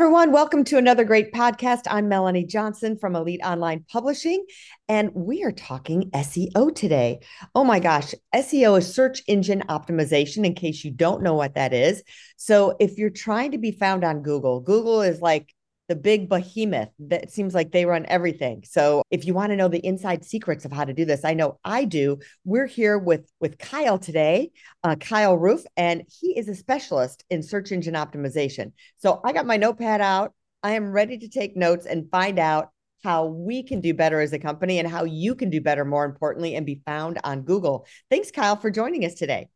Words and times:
Everyone, 0.00 0.32
welcome 0.32 0.64
to 0.64 0.78
another 0.78 1.04
great 1.04 1.30
podcast. 1.30 1.82
I'm 1.86 2.08
Melanie 2.08 2.46
Johnson 2.46 2.96
from 2.96 3.14
Elite 3.14 3.42
Online 3.44 3.84
Publishing, 3.92 4.46
and 4.88 5.10
we 5.14 5.44
are 5.44 5.52
talking 5.52 6.10
SEO 6.12 6.74
today. 6.74 7.20
Oh 7.54 7.64
my 7.64 7.80
gosh, 7.80 8.14
SEO 8.34 8.78
is 8.78 8.94
search 8.94 9.22
engine 9.26 9.62
optimization, 9.68 10.46
in 10.46 10.54
case 10.54 10.86
you 10.86 10.90
don't 10.90 11.22
know 11.22 11.34
what 11.34 11.56
that 11.56 11.74
is. 11.74 12.02
So, 12.38 12.76
if 12.80 12.96
you're 12.96 13.10
trying 13.10 13.50
to 13.50 13.58
be 13.58 13.72
found 13.72 14.02
on 14.02 14.22
Google, 14.22 14.60
Google 14.60 15.02
is 15.02 15.20
like 15.20 15.52
the 15.90 15.96
big 15.96 16.28
behemoth 16.28 16.90
that 17.00 17.32
seems 17.32 17.52
like 17.52 17.72
they 17.72 17.84
run 17.84 18.06
everything. 18.06 18.62
So 18.64 19.02
if 19.10 19.26
you 19.26 19.34
want 19.34 19.50
to 19.50 19.56
know 19.56 19.66
the 19.66 19.84
inside 19.84 20.24
secrets 20.24 20.64
of 20.64 20.70
how 20.70 20.84
to 20.84 20.94
do 20.94 21.04
this, 21.04 21.24
I 21.24 21.34
know 21.34 21.58
I 21.64 21.84
do. 21.84 22.20
We're 22.44 22.68
here 22.68 22.96
with 22.96 23.28
with 23.40 23.58
Kyle 23.58 23.98
today, 23.98 24.52
uh, 24.84 24.94
Kyle 24.94 25.36
Roof, 25.36 25.64
and 25.76 26.04
he 26.20 26.38
is 26.38 26.48
a 26.48 26.54
specialist 26.54 27.24
in 27.28 27.42
search 27.42 27.72
engine 27.72 27.94
optimization. 27.94 28.70
So 28.98 29.20
I 29.24 29.32
got 29.32 29.46
my 29.46 29.56
notepad 29.56 30.00
out. 30.00 30.32
I 30.62 30.74
am 30.74 30.92
ready 30.92 31.18
to 31.18 31.28
take 31.28 31.56
notes 31.56 31.86
and 31.86 32.08
find 32.08 32.38
out 32.38 32.68
how 33.02 33.26
we 33.26 33.64
can 33.64 33.80
do 33.80 33.92
better 33.92 34.20
as 34.20 34.32
a 34.32 34.38
company 34.38 34.78
and 34.78 34.86
how 34.86 35.02
you 35.02 35.34
can 35.34 35.50
do 35.50 35.60
better, 35.60 35.84
more 35.84 36.04
importantly, 36.04 36.54
and 36.54 36.64
be 36.64 36.82
found 36.86 37.18
on 37.24 37.42
Google. 37.42 37.84
Thanks, 38.10 38.30
Kyle, 38.30 38.54
for 38.54 38.70
joining 38.70 39.04
us 39.04 39.14
today. 39.14 39.48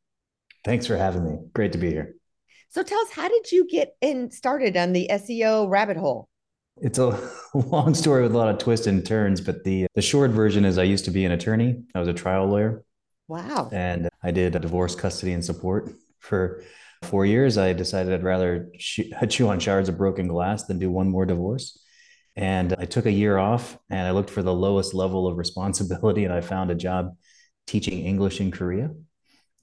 Thanks 0.65 0.85
for 0.85 0.97
having 0.97 1.25
me. 1.25 1.39
Great 1.53 1.71
to 1.73 1.79
be 1.79 1.91
here. 1.91 2.17
So 2.75 2.83
tell 2.83 2.99
us, 3.03 3.13
how 3.13 3.29
did 3.29 3.53
you 3.53 3.69
get 3.69 3.95
in 4.01 4.33
started 4.33 4.77
on 4.77 4.93
the 4.93 5.09
SEO 5.09 5.71
rabbit 5.71 5.97
hole? 5.97 6.29
It's 6.79 6.99
a 6.99 7.17
long 7.55 7.95
story 7.95 8.23
with 8.23 8.35
a 8.35 8.37
lot 8.37 8.49
of 8.49 8.59
twists 8.59 8.89
and 8.89 9.07
turns, 9.07 9.41
but 9.41 9.63
the 9.63 9.87
the 9.95 10.03
short 10.03 10.33
version 10.33 10.65
is 10.65 10.77
I 10.77 10.83
used 10.83 11.05
to 11.05 11.13
be 11.13 11.25
an 11.25 11.31
attorney. 11.31 11.85
I 11.95 12.01
was 12.01 12.09
a 12.09 12.13
trial 12.13 12.49
lawyer. 12.49 12.83
Wow. 13.29 13.71
And 13.73 14.09
I 14.25 14.33
did 14.33 14.61
divorce 14.61 14.97
custody 14.97 15.35
and 15.35 15.45
support 15.45 15.93
for 16.19 16.65
four 17.05 17.25
years. 17.25 17.59
I 17.59 17.75
decided 17.75 18.13
I'd 18.13 18.25
rather 18.25 18.73
chew 18.77 19.49
on 19.49 19.61
shards 19.61 19.89
of 19.89 19.97
broken 19.97 20.27
glass 20.27 20.65
than 20.65 20.81
do 20.81 20.91
one 20.91 21.09
more 21.09 21.27
divorce. 21.27 21.81
And 22.35 22.75
I 22.77 22.87
took 22.87 23.07
a 23.07 23.13
year 23.13 23.39
off 23.39 23.79
and 23.89 24.01
I 24.01 24.11
looked 24.11 24.31
for 24.31 24.43
the 24.43 24.53
lowest 24.53 24.95
level 24.95 25.29
of 25.29 25.39
responsibility 25.39 26.25
and 26.25 26.35
I 26.35 26.41
found 26.41 26.73
a 26.73 26.75
job 26.75 27.17
teaching 27.69 28.01
English 28.01 28.41
in 28.41 28.51
Korea. 28.51 28.91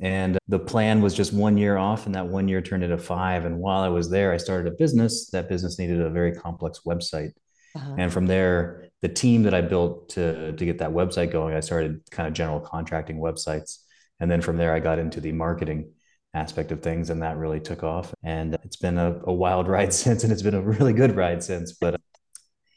And 0.02 0.40
the 0.48 0.58
plan 0.58 1.02
was 1.02 1.14
just 1.14 1.32
one 1.32 1.58
year 1.58 1.78
off, 1.78 2.08
and 2.08 2.16
that 2.16 2.28
one 2.28 2.48
year 2.48 2.60
turned 2.60 2.84
into 2.84 2.98
five. 2.98 3.46
And 3.46 3.60
while 3.60 3.82
I 3.82 3.90
was 3.90 4.10
there, 4.10 4.34
I 4.34 4.38
started 4.38 4.74
a 4.74 4.76
business. 4.76 5.30
That 5.30 5.48
business 5.48 5.78
needed 5.78 6.02
a 6.02 6.10
very 6.10 6.34
complex 6.34 6.82
website. 6.86 7.34
Uh-huh. 7.76 7.96
And 7.98 8.12
from 8.12 8.26
there, 8.26 8.90
the 9.02 9.10
team 9.10 9.44
that 9.44 9.54
I 9.54 9.62
built 9.62 10.10
to, 10.10 10.54
to 10.54 10.66
get 10.66 10.80
that 10.80 10.90
website 10.90 11.32
going, 11.32 11.56
I 11.56 11.60
started 11.60 12.02
kind 12.10 12.28
of 12.28 12.34
general 12.34 12.60
contracting 12.60 13.18
websites. 13.18 13.78
And 14.20 14.30
then 14.30 14.42
from 14.42 14.58
there, 14.58 14.74
I 14.74 14.80
got 14.80 14.98
into 14.98 15.22
the 15.22 15.32
marketing 15.32 15.92
aspect 16.34 16.72
of 16.72 16.82
things, 16.82 17.12
and 17.12 17.22
that 17.22 17.38
really 17.38 17.60
took 17.60 17.84
off. 17.84 18.14
And 18.24 18.56
it's 18.64 18.78
been 18.78 18.98
a, 18.98 19.20
a 19.26 19.34
wild 19.34 19.68
ride 19.76 19.94
since, 19.94 20.24
and 20.24 20.34
it's 20.34 20.42
been 20.42 20.56
a 20.56 20.62
really 20.62 20.94
good 20.94 21.16
ride 21.16 21.44
since. 21.44 21.74
But 21.74 22.02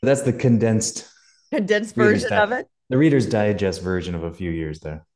that's 0.02 0.22
the 0.22 0.32
condensed 0.34 1.08
condensed 1.50 1.94
version 1.94 2.32
of 2.34 2.52
it. 2.52 2.66
The 2.90 2.98
Reader's 2.98 3.26
Digest 3.26 3.80
version 3.80 4.14
of 4.14 4.24
a 4.24 4.32
few 4.32 4.50
years 4.50 4.80
there. 4.80 5.06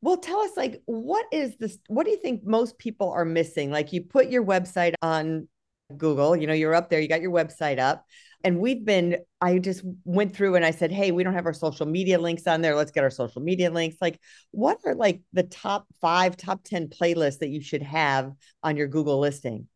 Well, 0.00 0.16
tell 0.16 0.40
us 0.40 0.56
like 0.56 0.80
what 0.86 1.26
is 1.32 1.56
this 1.56 1.78
what 1.88 2.04
do 2.04 2.10
you 2.10 2.18
think 2.18 2.44
most 2.44 2.78
people 2.78 3.10
are 3.10 3.24
missing? 3.24 3.70
Like 3.70 3.92
you 3.92 4.02
put 4.02 4.28
your 4.28 4.44
website 4.44 4.94
on 5.02 5.48
Google, 5.96 6.36
you 6.36 6.46
know, 6.46 6.52
you're 6.52 6.74
up 6.74 6.88
there, 6.90 7.00
you 7.00 7.08
got 7.08 7.22
your 7.22 7.32
website 7.32 7.78
up. 7.78 8.04
And 8.44 8.60
we've 8.60 8.84
been 8.84 9.18
I 9.40 9.58
just 9.58 9.82
went 10.04 10.36
through 10.36 10.54
and 10.54 10.64
I 10.64 10.70
said, 10.70 10.92
"Hey, 10.92 11.10
we 11.10 11.24
don't 11.24 11.34
have 11.34 11.46
our 11.46 11.52
social 11.52 11.86
media 11.86 12.20
links 12.20 12.46
on 12.46 12.60
there. 12.62 12.76
Let's 12.76 12.92
get 12.92 13.02
our 13.02 13.10
social 13.10 13.42
media 13.42 13.70
links." 13.70 13.96
Like 14.00 14.20
what 14.52 14.78
are 14.86 14.94
like 14.94 15.22
the 15.32 15.42
top 15.42 15.86
5, 16.00 16.36
top 16.36 16.62
10 16.62 16.88
playlists 16.88 17.40
that 17.40 17.48
you 17.48 17.60
should 17.60 17.82
have 17.82 18.32
on 18.62 18.76
your 18.76 18.86
Google 18.86 19.18
listing? 19.18 19.66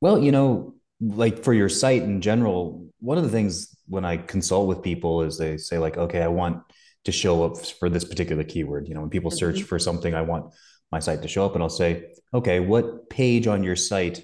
Well, 0.00 0.18
you 0.18 0.32
know, 0.32 0.74
like 1.00 1.44
for 1.44 1.52
your 1.52 1.68
site 1.68 2.02
in 2.02 2.22
general, 2.22 2.88
one 3.00 3.18
of 3.18 3.24
the 3.24 3.30
things 3.30 3.76
when 3.88 4.06
I 4.06 4.16
consult 4.16 4.68
with 4.68 4.82
people 4.82 5.22
is 5.22 5.36
they 5.36 5.58
say 5.58 5.76
like, 5.78 5.98
"Okay, 5.98 6.22
I 6.22 6.28
want 6.28 6.62
to 7.04 7.12
show 7.12 7.44
up 7.44 7.58
for 7.58 7.88
this 7.88 8.04
particular 8.04 8.44
keyword. 8.44 8.88
You 8.88 8.94
know, 8.94 9.00
when 9.00 9.10
people 9.10 9.30
search 9.30 9.56
mm-hmm. 9.56 9.66
for 9.66 9.78
something, 9.78 10.14
I 10.14 10.22
want 10.22 10.52
my 10.90 11.00
site 11.00 11.22
to 11.22 11.28
show 11.28 11.44
up, 11.46 11.54
and 11.54 11.62
I'll 11.62 11.70
say, 11.70 12.12
okay, 12.34 12.60
what 12.60 13.08
page 13.08 13.46
on 13.46 13.62
your 13.62 13.76
site 13.76 14.22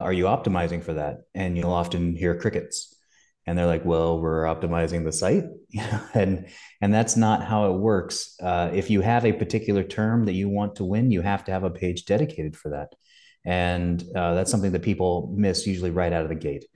are 0.00 0.12
you 0.12 0.24
optimizing 0.24 0.82
for 0.82 0.94
that? 0.94 1.22
And 1.34 1.56
you'll 1.56 1.72
often 1.72 2.14
hear 2.14 2.38
crickets, 2.38 2.94
and 3.46 3.58
they're 3.58 3.66
like, 3.66 3.84
well, 3.84 4.20
we're 4.20 4.44
optimizing 4.44 5.04
the 5.04 5.12
site, 5.12 5.44
and 6.14 6.48
and 6.80 6.94
that's 6.94 7.16
not 7.16 7.44
how 7.44 7.72
it 7.72 7.78
works. 7.78 8.36
Uh, 8.40 8.70
if 8.72 8.90
you 8.90 9.00
have 9.00 9.24
a 9.24 9.32
particular 9.32 9.82
term 9.82 10.26
that 10.26 10.34
you 10.34 10.48
want 10.48 10.76
to 10.76 10.84
win, 10.84 11.10
you 11.10 11.22
have 11.22 11.44
to 11.44 11.52
have 11.52 11.64
a 11.64 11.70
page 11.70 12.04
dedicated 12.04 12.56
for 12.56 12.70
that, 12.70 12.92
and 13.44 14.04
uh, 14.14 14.34
that's 14.34 14.50
something 14.50 14.72
that 14.72 14.82
people 14.82 15.34
miss 15.36 15.66
usually 15.66 15.90
right 15.90 16.12
out 16.12 16.22
of 16.22 16.28
the 16.28 16.34
gate. 16.34 16.66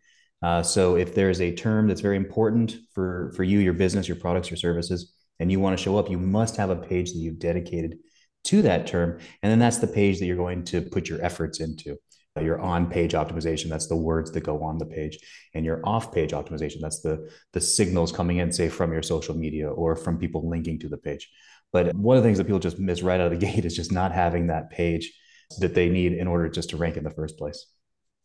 Uh, 0.41 0.63
so 0.63 0.97
if 0.97 1.15
there's 1.15 1.41
a 1.41 1.55
term 1.55 1.89
that's 1.89 2.01
very 2.01 2.17
important 2.17 2.77
for 2.95 3.33
for 3.37 3.45
you, 3.45 3.59
your 3.59 3.75
business, 3.75 4.09
your 4.09 4.17
products, 4.17 4.51
your 4.51 4.57
services, 4.57 5.13
and 5.39 5.51
you 5.51 5.61
want 5.61 5.77
to 5.77 5.83
show 5.83 5.97
up, 5.97 6.11
you 6.11 6.19
must 6.19 6.57
have 6.57 6.71
a 6.71 6.77
page 6.77 7.13
that 7.13 7.19
you've 7.19 7.39
dedicated 7.39 7.99
to 8.45 8.63
that 8.63 8.87
term. 8.87 9.19
And 9.43 9.51
then 9.51 9.59
that's 9.59 9.79
the 9.79 9.87
page 9.87 10.19
that 10.19 10.27
you're 10.27 10.37
going 10.37 10.65
to 10.65 10.83
put 10.83 11.09
your 11.09 11.23
efforts 11.25 11.61
into. 11.61 11.97
Uh, 12.37 12.43
your 12.43 12.61
on-page 12.61 13.13
optimization, 13.13 13.69
that's 13.69 13.89
the 13.89 13.97
words 13.97 14.31
that 14.33 14.43
go 14.43 14.63
on 14.63 14.79
the 14.79 14.87
page. 14.87 15.19
And 15.55 15.65
your 15.65 15.81
off-page 15.85 16.33
optimization, 16.33 16.81
that's 16.81 17.01
the, 17.01 17.31
the 17.53 17.61
signals 17.61 18.13
coming 18.13 18.39
in, 18.39 18.53
say, 18.53 18.69
from 18.69 18.93
your 18.93 19.03
social 19.03 19.35
media 19.35 19.69
or 19.69 19.97
from 19.97 20.19
people 20.19 20.49
linking 20.49 20.79
to 20.81 20.89
the 20.89 20.99
page. 20.99 21.29
But 21.73 21.95
one 21.95 22.17
of 22.17 22.23
the 22.23 22.29
things 22.29 22.39
that 22.39 22.45
people 22.45 22.61
just 22.61 22.79
miss 22.79 23.03
right 23.03 23.21
out 23.21 23.33
of 23.33 23.39
the 23.39 23.47
gate 23.53 23.65
is 23.65 23.77
just 23.77 23.93
not 23.93 24.13
having 24.13 24.49
that 24.49 24.71
page 24.71 25.13
that 25.61 25.75
they 25.75 25.89
need 25.89 26.13
in 26.13 26.27
order 26.27 26.49
just 26.49 26.71
to 26.71 26.77
rank 26.77 26.97
in 26.97 27.05
the 27.05 27.11
first 27.11 27.39
place. 27.39 27.67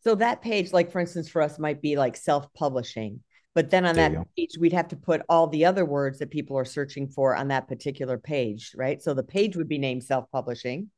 So 0.02 0.14
that 0.16 0.42
page, 0.42 0.72
like 0.72 0.92
for 0.92 1.00
instance, 1.00 1.28
for 1.28 1.40
us 1.40 1.58
might 1.58 1.80
be 1.80 1.96
like 1.96 2.16
self-publishing 2.16 3.20
but 3.54 3.70
then 3.70 3.86
on 3.86 3.94
there 3.94 4.10
that 4.10 4.26
page, 4.36 4.58
we'd 4.58 4.72
have 4.72 4.88
to 4.88 4.96
put 4.96 5.22
all 5.28 5.46
the 5.46 5.64
other 5.64 5.84
words 5.84 6.18
that 6.18 6.30
people 6.30 6.58
are 6.58 6.64
searching 6.64 7.06
for 7.08 7.36
on 7.36 7.48
that 7.48 7.68
particular 7.68 8.18
page, 8.18 8.72
right? 8.76 9.02
So 9.02 9.14
the 9.14 9.22
page 9.22 9.56
would 9.56 9.68
be 9.68 9.78
named 9.78 10.02
self-publishing. 10.02 10.90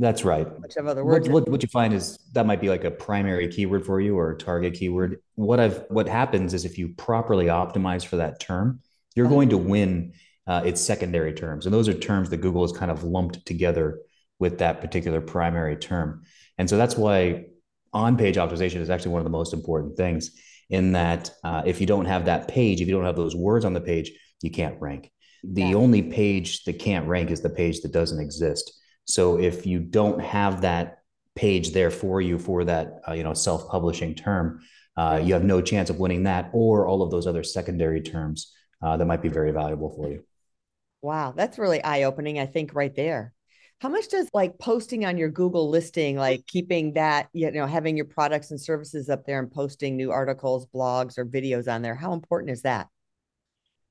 That's 0.00 0.24
right. 0.24 0.46
Which 0.60 0.76
of 0.76 0.86
other 0.86 1.04
words? 1.04 1.28
What, 1.28 1.44
what, 1.44 1.50
what, 1.50 1.62
you 1.62 1.68
find 1.68 1.92
is 1.92 2.18
that 2.32 2.46
might 2.46 2.60
be 2.60 2.68
like 2.68 2.84
a 2.84 2.90
primary 2.90 3.48
keyword 3.48 3.84
for 3.84 4.00
you 4.00 4.16
or 4.16 4.30
a 4.30 4.36
target 4.36 4.74
keyword. 4.74 5.20
What 5.34 5.58
I've 5.58 5.84
what 5.88 6.08
happens 6.08 6.54
is 6.54 6.64
if 6.64 6.78
you 6.78 6.90
properly 6.90 7.46
optimize 7.46 8.04
for 8.06 8.16
that 8.16 8.38
term, 8.38 8.80
you're 9.16 9.26
uh-huh. 9.26 9.34
going 9.34 9.48
to 9.50 9.58
win 9.58 10.12
uh, 10.46 10.62
its 10.64 10.80
secondary 10.80 11.32
terms, 11.32 11.66
and 11.66 11.74
those 11.74 11.88
are 11.88 11.94
terms 11.94 12.30
that 12.30 12.38
Google 12.38 12.62
has 12.62 12.72
kind 12.72 12.92
of 12.92 13.02
lumped 13.02 13.44
together 13.44 14.00
with 14.38 14.58
that 14.58 14.80
particular 14.80 15.20
primary 15.20 15.76
term. 15.76 16.22
And 16.58 16.70
so 16.70 16.76
that's 16.76 16.96
why 16.96 17.46
on-page 17.92 18.36
optimization 18.36 18.76
is 18.76 18.90
actually 18.90 19.12
one 19.12 19.20
of 19.20 19.24
the 19.24 19.30
most 19.30 19.52
important 19.52 19.96
things 19.96 20.30
in 20.70 20.92
that 20.92 21.30
uh, 21.44 21.62
if 21.64 21.80
you 21.80 21.86
don't 21.86 22.04
have 22.04 22.26
that 22.26 22.48
page, 22.48 22.80
if 22.80 22.88
you 22.88 22.94
don't 22.94 23.04
have 23.04 23.16
those 23.16 23.36
words 23.36 23.64
on 23.64 23.72
the 23.72 23.80
page, 23.80 24.12
you 24.42 24.50
can't 24.50 24.80
rank. 24.80 25.10
The 25.44 25.62
yeah. 25.62 25.74
only 25.74 26.02
page 26.02 26.64
that 26.64 26.78
can't 26.78 27.06
rank 27.06 27.30
is 27.30 27.40
the 27.40 27.50
page 27.50 27.80
that 27.80 27.92
doesn't 27.92 28.20
exist. 28.20 28.72
So 29.04 29.38
if 29.38 29.66
you 29.66 29.80
don't 29.80 30.20
have 30.20 30.62
that 30.62 30.98
page 31.34 31.70
there 31.72 31.90
for 31.90 32.20
you 32.20 32.38
for 32.38 32.64
that 32.64 33.00
uh, 33.08 33.12
you 33.12 33.22
know 33.22 33.34
self-publishing 33.34 34.16
term, 34.16 34.60
uh, 34.96 35.20
you 35.22 35.34
have 35.34 35.44
no 35.44 35.62
chance 35.62 35.90
of 35.90 35.98
winning 35.98 36.24
that 36.24 36.50
or 36.52 36.86
all 36.86 37.02
of 37.02 37.10
those 37.10 37.26
other 37.26 37.44
secondary 37.44 38.00
terms 38.00 38.52
uh, 38.82 38.96
that 38.96 39.06
might 39.06 39.22
be 39.22 39.28
very 39.28 39.52
valuable 39.52 39.90
for 39.94 40.10
you. 40.10 40.24
Wow, 41.00 41.32
that's 41.36 41.58
really 41.58 41.82
eye-opening. 41.82 42.38
I 42.40 42.46
think 42.46 42.74
right 42.74 42.94
there. 42.94 43.32
How 43.80 43.88
much 43.88 44.08
does 44.08 44.28
like 44.34 44.58
posting 44.58 45.04
on 45.04 45.16
your 45.16 45.28
Google 45.28 45.70
listing, 45.70 46.16
like 46.16 46.44
keeping 46.46 46.94
that, 46.94 47.28
you 47.32 47.50
know, 47.52 47.66
having 47.66 47.96
your 47.96 48.06
products 48.06 48.50
and 48.50 48.60
services 48.60 49.08
up 49.08 49.24
there 49.24 49.38
and 49.38 49.50
posting 49.50 49.96
new 49.96 50.10
articles, 50.10 50.66
blogs, 50.74 51.16
or 51.16 51.24
videos 51.24 51.72
on 51.72 51.82
there, 51.82 51.94
how 51.94 52.12
important 52.12 52.50
is 52.50 52.62
that? 52.62 52.88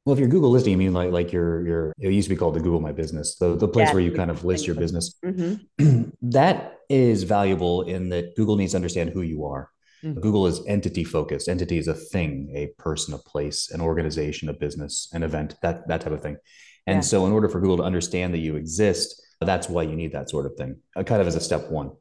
Well, 0.03 0.13
if 0.13 0.19
you're 0.19 0.29
Google 0.29 0.51
listing, 0.51 0.71
you 0.71 0.77
mean 0.77 0.93
like 0.93 1.11
like 1.11 1.33
your 1.33 1.67
your 1.67 1.93
it 1.99 2.11
used 2.11 2.29
to 2.29 2.33
be 2.33 2.37
called 2.37 2.55
the 2.55 2.61
Google 2.61 2.79
My 2.79 2.93
Business, 2.93 3.35
the, 3.35 3.55
the 3.55 3.67
place 3.67 3.89
yeah, 3.89 3.93
where 3.93 4.01
you 4.01 4.11
kind 4.13 4.31
of 4.31 4.45
list 4.45 4.65
your 4.65 4.75
business. 4.75 5.15
Mm-hmm. 5.23 6.09
that 6.31 6.79
is 6.89 7.23
valuable 7.23 7.81
in 7.81 8.09
that 8.09 8.35
Google 8.35 8.55
needs 8.55 8.71
to 8.71 8.77
understand 8.77 9.09
who 9.09 9.21
you 9.21 9.45
are. 9.45 9.69
Mm-hmm. 10.03 10.19
Google 10.19 10.47
is 10.47 10.61
entity 10.67 11.03
focused. 11.03 11.49
Entity 11.49 11.77
is 11.77 11.89
a 11.89 11.93
thing, 11.93 12.51
a 12.55 12.67
person, 12.81 13.13
a 13.13 13.17
place, 13.17 13.69
an 13.71 13.81
organization, 13.81 14.47
a 14.47 14.53
business, 14.53 15.09
an 15.11 15.23
event, 15.23 15.55
that 15.61 15.87
that 15.87 16.01
type 16.01 16.13
of 16.13 16.21
thing. 16.21 16.37
And 16.85 16.97
yeah. 16.97 17.01
so, 17.01 17.25
in 17.25 17.33
order 17.33 17.49
for 17.49 17.59
Google 17.59 17.77
to 17.77 17.83
understand 17.83 18.33
that 18.33 18.39
you 18.39 18.55
exist, 18.55 19.21
that's 19.45 19.69
why 19.69 19.83
you 19.83 19.95
need 19.95 20.13
that 20.13 20.29
sort 20.29 20.45
of 20.45 20.55
thing, 20.55 20.77
uh, 20.95 21.03
kind 21.03 21.21
of 21.21 21.27
as 21.27 21.35
a 21.35 21.41
step 21.41 21.69
one. 21.69 21.91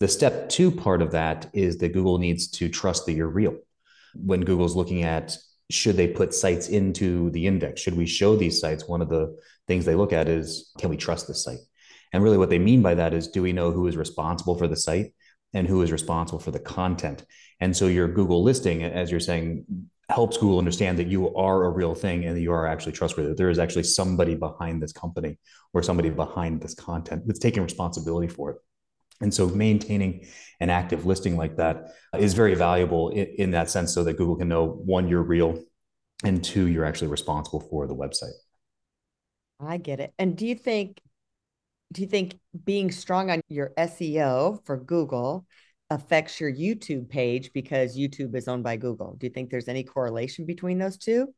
The 0.00 0.08
step 0.08 0.48
two 0.48 0.70
part 0.70 1.02
of 1.02 1.12
that 1.12 1.50
is 1.52 1.78
that 1.78 1.92
Google 1.92 2.18
needs 2.18 2.48
to 2.52 2.68
trust 2.68 3.06
that 3.06 3.12
you're 3.12 3.28
real. 3.28 3.56
When 4.14 4.40
Google's 4.42 4.76
looking 4.76 5.02
at 5.02 5.36
should 5.70 5.96
they 5.96 6.06
put 6.06 6.34
sites 6.34 6.68
into 6.68 7.30
the 7.30 7.46
index, 7.46 7.80
should 7.80 7.96
we 7.96 8.06
show 8.06 8.36
these 8.36 8.60
sites? 8.60 8.86
One 8.86 9.00
of 9.00 9.08
the 9.08 9.36
things 9.66 9.84
they 9.84 9.94
look 9.94 10.12
at 10.12 10.28
is 10.28 10.72
can 10.78 10.90
we 10.90 10.96
trust 10.96 11.26
the 11.26 11.34
site? 11.34 11.58
And 12.12 12.22
really, 12.22 12.38
what 12.38 12.50
they 12.50 12.58
mean 12.58 12.82
by 12.82 12.94
that 12.94 13.14
is 13.14 13.28
do 13.28 13.42
we 13.42 13.52
know 13.52 13.72
who 13.72 13.86
is 13.86 13.96
responsible 13.96 14.56
for 14.56 14.68
the 14.68 14.76
site 14.76 15.12
and 15.52 15.66
who 15.66 15.82
is 15.82 15.90
responsible 15.90 16.38
for 16.38 16.50
the 16.50 16.60
content? 16.60 17.24
And 17.60 17.76
so, 17.76 17.86
your 17.86 18.08
Google 18.08 18.42
listing, 18.42 18.84
as 18.84 19.10
you're 19.10 19.20
saying, 19.20 19.64
helps 20.10 20.36
Google 20.36 20.58
understand 20.58 20.98
that 20.98 21.06
you 21.06 21.34
are 21.34 21.64
a 21.64 21.70
real 21.70 21.94
thing 21.94 22.24
and 22.24 22.36
that 22.36 22.40
you 22.40 22.52
are 22.52 22.66
actually 22.66 22.92
trustworthy. 22.92 23.30
That 23.30 23.38
there 23.38 23.50
is 23.50 23.58
actually 23.58 23.84
somebody 23.84 24.34
behind 24.34 24.82
this 24.82 24.92
company 24.92 25.38
or 25.72 25.82
somebody 25.82 26.10
behind 26.10 26.60
this 26.60 26.74
content 26.74 27.22
that's 27.26 27.38
taking 27.38 27.62
responsibility 27.62 28.28
for 28.28 28.50
it. 28.50 28.56
And 29.20 29.32
so 29.32 29.46
maintaining 29.46 30.26
an 30.60 30.70
active 30.70 31.06
listing 31.06 31.36
like 31.36 31.56
that 31.56 31.92
is 32.18 32.34
very 32.34 32.54
valuable 32.54 33.10
in, 33.10 33.26
in 33.38 33.50
that 33.52 33.70
sense 33.70 33.94
so 33.94 34.04
that 34.04 34.16
Google 34.16 34.36
can 34.36 34.48
know 34.48 34.66
one, 34.66 35.08
you're 35.08 35.22
real, 35.22 35.62
and 36.24 36.42
two, 36.42 36.66
you're 36.68 36.84
actually 36.84 37.08
responsible 37.08 37.60
for 37.60 37.86
the 37.86 37.94
website. 37.94 38.32
I 39.60 39.78
get 39.78 40.00
it. 40.00 40.12
And 40.18 40.36
do 40.36 40.46
you 40.46 40.54
think 40.54 41.00
do 41.92 42.02
you 42.02 42.08
think 42.08 42.38
being 42.64 42.90
strong 42.90 43.30
on 43.30 43.40
your 43.48 43.72
SEO 43.78 44.64
for 44.64 44.76
Google 44.76 45.46
affects 45.90 46.40
your 46.40 46.52
YouTube 46.52 47.08
page 47.08 47.52
because 47.52 47.96
YouTube 47.96 48.34
is 48.34 48.48
owned 48.48 48.64
by 48.64 48.76
Google? 48.76 49.16
Do 49.18 49.26
you 49.26 49.32
think 49.32 49.50
there's 49.50 49.68
any 49.68 49.84
correlation 49.84 50.46
between 50.46 50.78
those 50.78 50.96
two? 50.96 51.34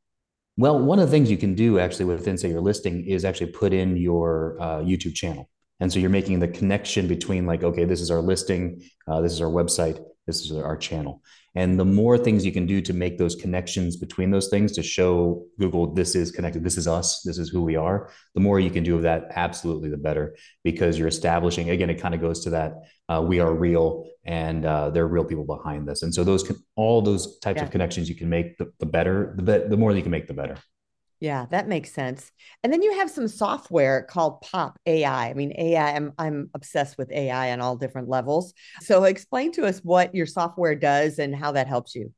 Well, 0.57 0.79
one 0.79 0.99
of 0.99 1.09
the 1.09 1.11
things 1.11 1.31
you 1.31 1.37
can 1.37 1.55
do 1.55 1.79
actually 1.79 2.07
within, 2.07 2.39
say, 2.39 2.51
your 2.51 2.63
listing 2.63 3.05
is 3.05 3.25
actually 3.25 3.53
put 3.53 3.73
in 3.73 3.97
your 3.97 4.57
uh, 4.59 4.79
YouTube 4.79 5.15
channel. 5.15 5.51
And 5.81 5.93
so 5.93 5.99
you're 5.99 6.09
making 6.09 6.39
the 6.39 6.49
connection 6.49 7.07
between, 7.07 7.45
like, 7.45 7.63
okay, 7.63 7.85
this 7.85 8.01
is 8.01 8.11
our 8.11 8.21
listing, 8.21 8.83
uh, 9.07 9.21
this 9.21 9.33
is 9.33 9.43
our 9.43 9.51
website, 9.51 10.03
this 10.27 10.41
is 10.41 10.53
our 10.53 10.77
channel. 10.77 11.23
And 11.55 11.81
the 11.81 11.87
more 11.87 12.19
things 12.19 12.45
you 12.45 12.53
can 12.53 12.67
do 12.67 12.83
to 12.83 12.93
make 12.93 13.17
those 13.17 13.35
connections 13.35 13.97
between 13.97 14.31
those 14.31 14.49
things 14.49 14.73
to 14.73 14.83
show 14.83 15.47
Google 15.59 15.95
this 15.95 16.15
is 16.15 16.31
connected, 16.31 16.63
this 16.63 16.77
is 16.77 16.87
us, 16.87 17.23
this 17.23 17.39
is 17.39 17.49
who 17.49 17.63
we 17.63 17.77
are, 17.77 18.11
the 18.35 18.41
more 18.41 18.61
you 18.61 18.71
can 18.71 18.85
do 18.85 18.95
of 18.95 19.03
that, 19.03 19.29
absolutely 19.35 19.89
the 19.89 19.97
better 19.97 20.37
because 20.65 20.99
you're 20.99 21.09
establishing, 21.09 21.71
again, 21.71 21.89
it 21.89 22.01
kind 22.01 22.15
of 22.15 22.21
goes 22.21 22.45
to 22.45 22.51
that 22.51 22.75
uh, 23.09 23.25
we 23.27 23.41
are 23.41 23.55
real 23.55 24.07
and 24.25 24.67
uh, 24.67 24.91
there 24.91 25.05
are 25.05 25.09
real 25.09 25.25
people 25.25 25.47
behind 25.47 25.89
this. 25.89 26.03
And 26.03 26.15
so 26.15 26.25
those 26.25 26.43
can, 26.43 26.57
all 26.75 27.01
those 27.01 27.39
types 27.39 27.59
yeah. 27.59 27.65
of 27.65 27.71
connections 27.71 28.09
you 28.09 28.17
can 28.17 28.29
make, 28.29 28.59
the, 28.59 28.71
the 28.79 28.87
better, 28.87 29.33
the, 29.37 29.43
be- 29.43 29.69
the 29.69 29.77
more 29.79 29.93
you 29.93 30.03
can 30.03 30.11
make, 30.11 30.27
the 30.27 30.35
better. 30.35 30.57
Yeah, 31.21 31.47
that 31.51 31.67
makes 31.67 31.93
sense. 31.93 32.31
And 32.63 32.73
then 32.73 32.83
you 32.83 32.99
have 32.99 33.11
some 33.11 33.29
software 33.29 34.03
called 34.03 34.43
Pop 34.43 34.79
AI. 34.85 35.31
I 35.31 35.35
mean, 35.35 35.53
AI, 35.57 35.97
I'm 35.97 36.13
I'm 36.19 36.51
obsessed 36.55 36.99
with 36.99 37.11
AI 37.11 37.53
on 37.53 37.61
all 37.61 37.77
different 37.77 38.09
levels. 38.09 38.53
So 38.81 39.05
explain 39.05 39.53
to 39.53 39.65
us 39.67 39.81
what 39.81 40.15
your 40.15 40.27
software 40.27 40.75
does 40.75 41.19
and 41.19 41.35
how 41.35 41.53
that 41.53 41.69
helps 41.69 41.95
you. 41.95 42.13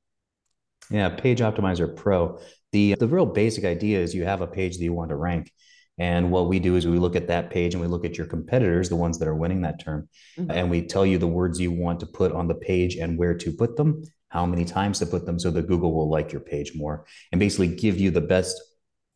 Yeah, 0.90 1.10
Page 1.10 1.40
Optimizer 1.40 1.94
Pro. 1.94 2.40
The 2.72 2.96
the 2.98 3.06
real 3.06 3.26
basic 3.26 3.64
idea 3.64 4.00
is 4.00 4.14
you 4.14 4.24
have 4.24 4.40
a 4.40 4.46
page 4.46 4.78
that 4.78 4.84
you 4.84 4.92
want 4.92 5.10
to 5.10 5.16
rank. 5.16 5.52
And 6.00 6.30
what 6.30 6.48
we 6.48 6.60
do 6.60 6.76
is 6.76 6.86
we 6.86 6.98
look 6.98 7.16
at 7.16 7.26
that 7.26 7.50
page 7.50 7.74
and 7.74 7.80
we 7.80 7.88
look 7.88 8.04
at 8.04 8.16
your 8.16 8.26
competitors, 8.26 8.88
the 8.88 8.96
ones 8.96 9.18
that 9.18 9.26
are 9.26 9.34
winning 9.34 9.62
that 9.62 9.80
term, 9.80 10.08
mm-hmm. 10.38 10.50
and 10.50 10.70
we 10.70 10.82
tell 10.82 11.04
you 11.04 11.18
the 11.18 11.26
words 11.26 11.58
you 11.58 11.72
want 11.72 12.00
to 12.00 12.06
put 12.06 12.30
on 12.30 12.46
the 12.46 12.54
page 12.54 12.94
and 12.94 13.18
where 13.18 13.34
to 13.34 13.50
put 13.52 13.76
them, 13.76 14.04
how 14.28 14.46
many 14.46 14.64
times 14.64 15.00
to 15.00 15.06
put 15.06 15.26
them 15.26 15.40
so 15.40 15.50
that 15.50 15.66
Google 15.66 15.92
will 15.92 16.08
like 16.08 16.30
your 16.30 16.40
page 16.40 16.72
more 16.74 17.04
and 17.32 17.40
basically 17.40 17.68
give 17.68 17.98
you 17.98 18.12
the 18.12 18.20
best 18.20 18.60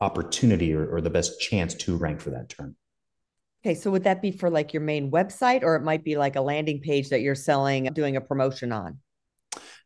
opportunity 0.03 0.75
or, 0.75 0.87
or 0.97 1.01
the 1.01 1.11
best 1.11 1.41
chance 1.41 1.75
to 1.75 1.97
rank 1.97 2.21
for 2.21 2.31
that 2.31 2.49
term. 2.49 2.77
Okay, 3.65 3.77
so 3.77 3.93
would 3.93 4.03
that 4.05 4.21
be 4.21 4.33
for 4.33 4.51
like 4.51 4.75
your 4.75 4.83
main 4.83 5.11
website, 5.13 5.63
or 5.63 5.77
it 5.77 5.83
might 5.83 6.03
be 6.03 6.17
like 6.17 6.35
a 6.35 6.41
landing 6.41 6.81
page 6.81 7.11
that 7.11 7.21
you're 7.21 7.37
selling, 7.37 7.85
doing 7.93 8.17
a 8.17 8.21
promotion 8.21 8.73
on? 8.73 8.99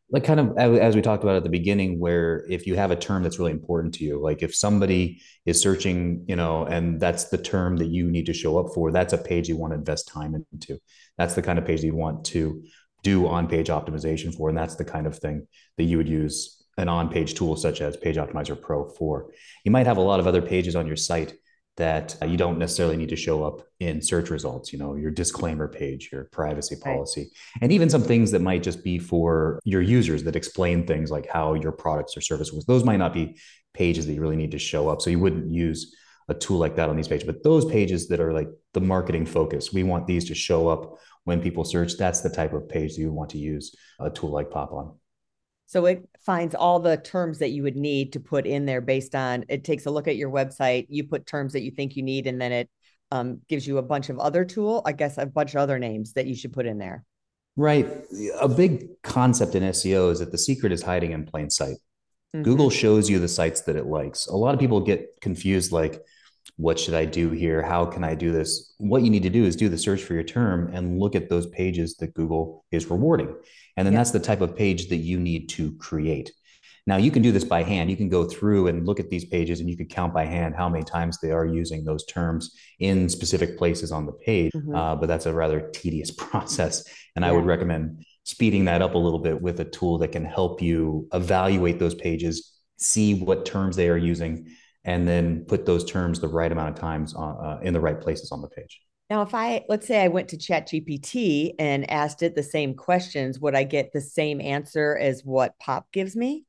Like 0.09 0.23
kind 0.23 0.39
of 0.39 0.57
as 0.57 0.95
we 0.95 1.01
talked 1.01 1.23
about 1.23 1.35
at 1.35 1.43
the 1.43 1.49
beginning, 1.49 1.99
where 1.99 2.45
if 2.49 2.65
you 2.65 2.75
have 2.75 2.89
a 2.89 2.95
term 2.95 3.21
that's 3.21 3.37
really 3.37 3.51
important 3.51 3.93
to 3.95 4.03
you, 4.03 4.19
like 4.19 4.41
if 4.41 4.55
somebody 4.55 5.21
is 5.45 5.61
searching, 5.61 6.25
you 6.27 6.35
know, 6.35 6.65
and 6.65 6.99
that's 6.99 7.25
the 7.25 7.37
term 7.37 7.77
that 7.77 7.89
you 7.89 8.09
need 8.09 8.25
to 8.25 8.33
show 8.33 8.57
up 8.57 8.73
for, 8.73 8.91
that's 8.91 9.13
a 9.13 9.17
page 9.17 9.47
you 9.47 9.57
want 9.57 9.73
to 9.73 9.77
invest 9.77 10.07
time 10.07 10.33
into. 10.51 10.79
That's 11.17 11.35
the 11.35 11.43
kind 11.43 11.59
of 11.59 11.65
page 11.65 11.83
you 11.83 11.93
want 11.93 12.25
to 12.27 12.63
do 13.03 13.27
on 13.27 13.47
page 13.47 13.67
optimization 13.67 14.33
for, 14.33 14.49
and 14.49 14.57
that's 14.57 14.75
the 14.75 14.85
kind 14.85 15.05
of 15.05 15.19
thing 15.19 15.45
that 15.77 15.83
you 15.83 15.97
would 15.97 16.09
use 16.09 16.56
an 16.77 16.89
on-page 16.89 17.33
tool 17.33 17.55
such 17.55 17.81
as 17.81 17.97
Page 17.97 18.17
Optimizer 18.17 18.59
Pro 18.59 18.87
for. 18.87 19.31
You 19.63 19.71
might 19.71 19.87
have 19.87 19.97
a 19.97 20.01
lot 20.01 20.19
of 20.19 20.27
other 20.27 20.41
pages 20.41 20.75
on 20.75 20.87
your 20.87 20.95
site 20.95 21.33
that 21.77 22.17
uh, 22.21 22.25
you 22.25 22.37
don't 22.37 22.57
necessarily 22.57 22.97
need 22.97 23.09
to 23.09 23.15
show 23.15 23.43
up 23.43 23.61
in 23.79 24.01
search 24.01 24.29
results, 24.31 24.73
you 24.73 24.79
know, 24.79 24.95
your 24.95 25.11
disclaimer 25.11 25.67
page, 25.67 26.09
your 26.11 26.25
privacy 26.25 26.75
policy, 26.75 27.21
right. 27.21 27.61
and 27.61 27.71
even 27.71 27.89
some 27.89 28.01
things 28.01 28.31
that 28.31 28.41
might 28.41 28.63
just 28.63 28.83
be 28.83 28.97
for 28.97 29.59
your 29.63 29.81
users 29.81 30.23
that 30.23 30.35
explain 30.35 30.85
things 30.85 31.11
like 31.11 31.27
how 31.27 31.53
your 31.53 31.71
products 31.71 32.17
or 32.17 32.21
services. 32.21 32.65
Those 32.65 32.83
might 32.83 32.97
not 32.97 33.13
be 33.13 33.37
pages 33.75 34.07
that 34.07 34.13
you 34.13 34.21
really 34.21 34.35
need 34.35 34.51
to 34.51 34.59
show 34.59 34.89
up. 34.89 35.01
So 35.01 35.11
you 35.11 35.19
wouldn't 35.19 35.51
use 35.51 35.95
a 36.29 36.33
tool 36.33 36.57
like 36.57 36.75
that 36.75 36.89
on 36.89 36.95
these 36.95 37.07
pages, 37.07 37.27
but 37.27 37.43
those 37.43 37.63
pages 37.65 38.07
that 38.07 38.19
are 38.19 38.33
like 38.33 38.49
the 38.73 38.81
marketing 38.81 39.25
focus, 39.25 39.71
we 39.71 39.83
want 39.83 40.07
these 40.07 40.25
to 40.25 40.35
show 40.35 40.67
up 40.67 40.97
when 41.25 41.41
people 41.41 41.63
search. 41.63 41.95
That's 41.95 42.21
the 42.21 42.29
type 42.29 42.53
of 42.53 42.67
page 42.67 42.95
that 42.95 43.01
you 43.01 43.13
want 43.13 43.29
to 43.31 43.37
use 43.37 43.75
a 43.99 44.09
tool 44.09 44.31
like 44.31 44.49
Pop 44.49 44.73
on. 44.73 44.95
So 45.67 45.85
it 45.85 46.07
finds 46.25 46.55
all 46.55 46.79
the 46.79 46.97
terms 46.97 47.39
that 47.39 47.49
you 47.49 47.63
would 47.63 47.75
need 47.75 48.13
to 48.13 48.19
put 48.19 48.47
in 48.47 48.65
there 48.65 48.81
based 48.81 49.13
on 49.13 49.45
it 49.49 49.63
takes 49.63 49.85
a 49.85 49.91
look 49.91 50.07
at 50.07 50.15
your 50.15 50.31
website, 50.31 50.87
you 50.89 51.03
put 51.03 51.25
terms 51.25 51.53
that 51.53 51.61
you 51.61 51.71
think 51.71 51.95
you 51.95 52.03
need, 52.03 52.25
and 52.25 52.41
then 52.41 52.53
it 52.53 52.69
um, 53.11 53.41
gives 53.49 53.67
you 53.67 53.77
a 53.77 53.83
bunch 53.83 54.09
of 54.09 54.17
other 54.17 54.45
tool, 54.45 54.81
I 54.85 54.93
guess 54.93 55.17
a 55.17 55.25
bunch 55.25 55.55
of 55.55 55.59
other 55.59 55.77
names 55.77 56.13
that 56.13 56.25
you 56.25 56.35
should 56.35 56.53
put 56.53 56.65
in 56.65 56.77
there. 56.77 57.03
Right. 57.57 57.87
A 58.39 58.47
big 58.47 59.01
concept 59.01 59.55
in 59.55 59.63
SEO 59.63 60.11
is 60.11 60.19
that 60.19 60.31
the 60.31 60.37
secret 60.37 60.71
is 60.71 60.81
hiding 60.81 61.11
in 61.11 61.25
plain 61.25 61.49
sight. 61.49 61.77
Mm-hmm. 62.33 62.43
Google 62.43 62.69
shows 62.69 63.09
you 63.09 63.19
the 63.19 63.27
sites 63.27 63.61
that 63.61 63.75
it 63.75 63.87
likes. 63.87 64.27
A 64.27 64.35
lot 64.35 64.53
of 64.53 64.59
people 64.59 64.79
get 64.79 65.19
confused 65.21 65.71
like, 65.71 66.01
what 66.55 66.79
should 66.79 66.93
I 66.93 67.05
do 67.05 67.29
here? 67.29 67.61
How 67.61 67.85
can 67.85 68.03
I 68.03 68.15
do 68.15 68.31
this? 68.31 68.73
What 68.77 69.03
you 69.03 69.09
need 69.09 69.23
to 69.23 69.29
do 69.29 69.45
is 69.45 69.55
do 69.55 69.69
the 69.69 69.77
search 69.77 70.01
for 70.01 70.13
your 70.13 70.23
term 70.23 70.71
and 70.73 70.99
look 70.99 71.15
at 71.15 71.29
those 71.29 71.47
pages 71.47 71.95
that 71.97 72.13
Google 72.13 72.65
is 72.71 72.89
rewarding. 72.89 73.35
And 73.75 73.85
then 73.85 73.93
yeah. 73.93 73.99
that's 73.99 74.11
the 74.11 74.19
type 74.19 74.41
of 74.41 74.55
page 74.55 74.89
that 74.89 74.97
you 74.97 75.19
need 75.19 75.49
to 75.49 75.75
create. 75.77 76.31
Now 76.87 76.95
you 76.95 77.11
can 77.11 77.21
do 77.21 77.33
this 77.33 77.43
by 77.43 77.63
hand. 77.63 77.89
You 77.89 77.97
can 77.97 78.07
go 78.07 78.23
through 78.23 78.67
and 78.67 78.85
look 78.85 78.99
at 79.01 79.09
these 79.09 79.25
pages 79.25 79.59
and 79.59 79.69
you 79.69 79.75
could 79.75 79.89
count 79.89 80.13
by 80.13 80.23
hand 80.23 80.55
how 80.55 80.69
many 80.69 80.85
times 80.85 81.19
they 81.19 81.31
are 81.31 81.45
using 81.45 81.83
those 81.83 82.05
terms 82.05 82.55
in 82.79 83.09
specific 83.09 83.57
places 83.57 83.91
on 83.91 84.05
the 84.05 84.13
page. 84.13 84.53
Mm-hmm. 84.53 84.73
Uh, 84.73 84.95
but 84.95 85.07
that's 85.07 85.25
a 85.25 85.33
rather 85.33 85.69
tedious 85.73 86.11
process. 86.17 86.85
And 87.15 87.23
yeah. 87.23 87.29
I 87.29 87.31
would 87.33 87.45
recommend 87.45 88.05
speeding 88.23 88.65
that 88.65 88.81
up 88.81 88.95
a 88.95 88.97
little 88.97 89.19
bit 89.19 89.41
with 89.41 89.59
a 89.59 89.65
tool 89.65 89.97
that 89.97 90.13
can 90.13 90.25
help 90.25 90.61
you 90.61 91.07
evaluate 91.13 91.77
those 91.77 91.95
pages, 91.95 92.53
see 92.77 93.13
what 93.13 93.45
terms 93.45 93.75
they 93.75 93.89
are 93.89 93.97
using, 93.97 94.47
and 94.87 95.07
then 95.07 95.45
put 95.45 95.65
those 95.65 95.85
terms 95.85 96.19
the 96.19 96.27
right 96.27 96.51
amount 96.51 96.69
of 96.69 96.75
times 96.75 97.13
on, 97.13 97.45
uh, 97.45 97.59
in 97.61 97.73
the 97.73 97.79
right 97.79 97.99
places 97.99 98.31
on 98.31 98.41
the 98.41 98.47
page. 98.47 98.81
Now, 99.09 99.21
if 99.21 99.35
I 99.35 99.63
let's 99.69 99.85
say 99.85 100.03
I 100.03 100.07
went 100.07 100.29
to 100.29 100.37
ChatGPT 100.37 101.53
and 101.59 101.89
asked 101.91 102.23
it 102.23 102.35
the 102.35 102.43
same 102.43 102.73
questions, 102.73 103.39
would 103.39 103.55
I 103.55 103.63
get 103.63 103.91
the 103.93 104.01
same 104.01 104.41
answer 104.41 104.97
as 104.97 105.21
what 105.23 105.57
Pop 105.59 105.85
gives 105.91 106.15
me? 106.15 106.45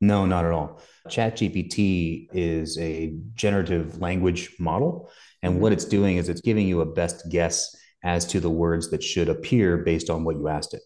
No, 0.00 0.26
not 0.26 0.44
at 0.44 0.52
all. 0.52 0.80
ChatGPT 1.08 2.28
is 2.32 2.78
a 2.78 3.16
generative 3.34 4.00
language 4.00 4.54
model. 4.60 5.10
And 5.42 5.54
mm-hmm. 5.54 5.62
what 5.62 5.72
it's 5.72 5.84
doing 5.84 6.18
is 6.18 6.28
it's 6.28 6.40
giving 6.40 6.68
you 6.68 6.82
a 6.82 6.86
best 6.86 7.28
guess 7.30 7.74
as 8.04 8.24
to 8.26 8.38
the 8.38 8.50
words 8.50 8.90
that 8.90 9.02
should 9.02 9.28
appear 9.28 9.78
based 9.78 10.08
on 10.08 10.22
what 10.22 10.36
you 10.36 10.46
asked 10.46 10.74
it. 10.74 10.82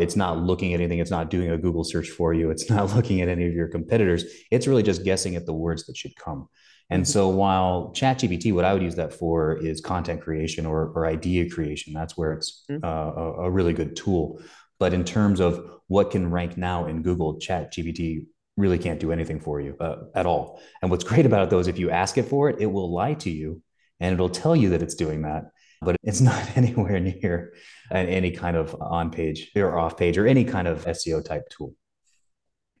It's 0.00 0.16
not 0.16 0.38
looking 0.38 0.74
at 0.74 0.80
anything. 0.80 0.98
It's 0.98 1.10
not 1.10 1.30
doing 1.30 1.50
a 1.50 1.58
Google 1.58 1.84
search 1.84 2.10
for 2.10 2.34
you. 2.34 2.50
It's 2.50 2.68
not 2.76 2.94
looking 2.94 3.20
at 3.20 3.28
any 3.28 3.46
of 3.46 3.52
your 3.52 3.68
competitors. 3.68 4.24
It's 4.50 4.66
really 4.66 4.82
just 4.82 5.04
guessing 5.04 5.36
at 5.36 5.46
the 5.46 5.52
words 5.52 5.86
that 5.86 5.96
should 5.96 6.16
come. 6.16 6.48
And 6.90 7.02
mm-hmm. 7.02 7.10
so 7.10 7.28
while 7.28 7.92
ChatGPT, 7.94 8.52
what 8.52 8.64
I 8.64 8.72
would 8.72 8.82
use 8.82 8.96
that 8.96 9.14
for 9.14 9.56
is 9.56 9.80
content 9.80 10.20
creation 10.20 10.66
or, 10.66 10.92
or 10.94 11.06
idea 11.06 11.48
creation. 11.48 11.92
That's 11.92 12.16
where 12.16 12.32
it's 12.32 12.64
mm-hmm. 12.70 12.84
uh, 12.84 13.22
a, 13.22 13.46
a, 13.46 13.50
really 13.50 13.72
good 13.72 13.96
tool. 13.96 14.42
But 14.78 14.92
in 14.92 15.04
terms 15.04 15.40
of 15.40 15.80
what 15.88 16.10
can 16.10 16.30
rank 16.30 16.56
now 16.56 16.86
in 16.86 17.02
Google, 17.02 17.38
ChatGPT 17.38 18.26
really 18.56 18.78
can't 18.78 19.00
do 19.00 19.12
anything 19.12 19.40
for 19.40 19.60
you 19.60 19.76
uh, 19.80 19.96
at 20.14 20.26
all. 20.26 20.60
And 20.82 20.90
what's 20.90 21.04
great 21.04 21.26
about 21.26 21.44
it 21.44 21.50
though 21.50 21.58
is 21.58 21.68
if 21.68 21.78
you 21.78 21.90
ask 21.90 22.18
it 22.18 22.28
for 22.28 22.50
it, 22.50 22.60
it 22.60 22.66
will 22.66 22.92
lie 22.92 23.14
to 23.14 23.30
you 23.30 23.62
and 24.00 24.12
it'll 24.12 24.28
tell 24.28 24.54
you 24.54 24.70
that 24.70 24.82
it's 24.82 24.94
doing 24.94 25.22
that 25.22 25.44
but 25.84 25.96
it's 26.02 26.20
not 26.32 26.56
anywhere 26.56 27.00
near 27.00 27.54
any 27.90 28.30
kind 28.30 28.56
of 28.56 28.74
on 28.80 29.10
page 29.10 29.50
or 29.54 29.78
off 29.78 29.96
page 29.96 30.18
or 30.18 30.26
any 30.26 30.44
kind 30.44 30.66
of 30.66 30.84
SEO 30.84 31.24
type 31.24 31.48
tool. 31.50 31.74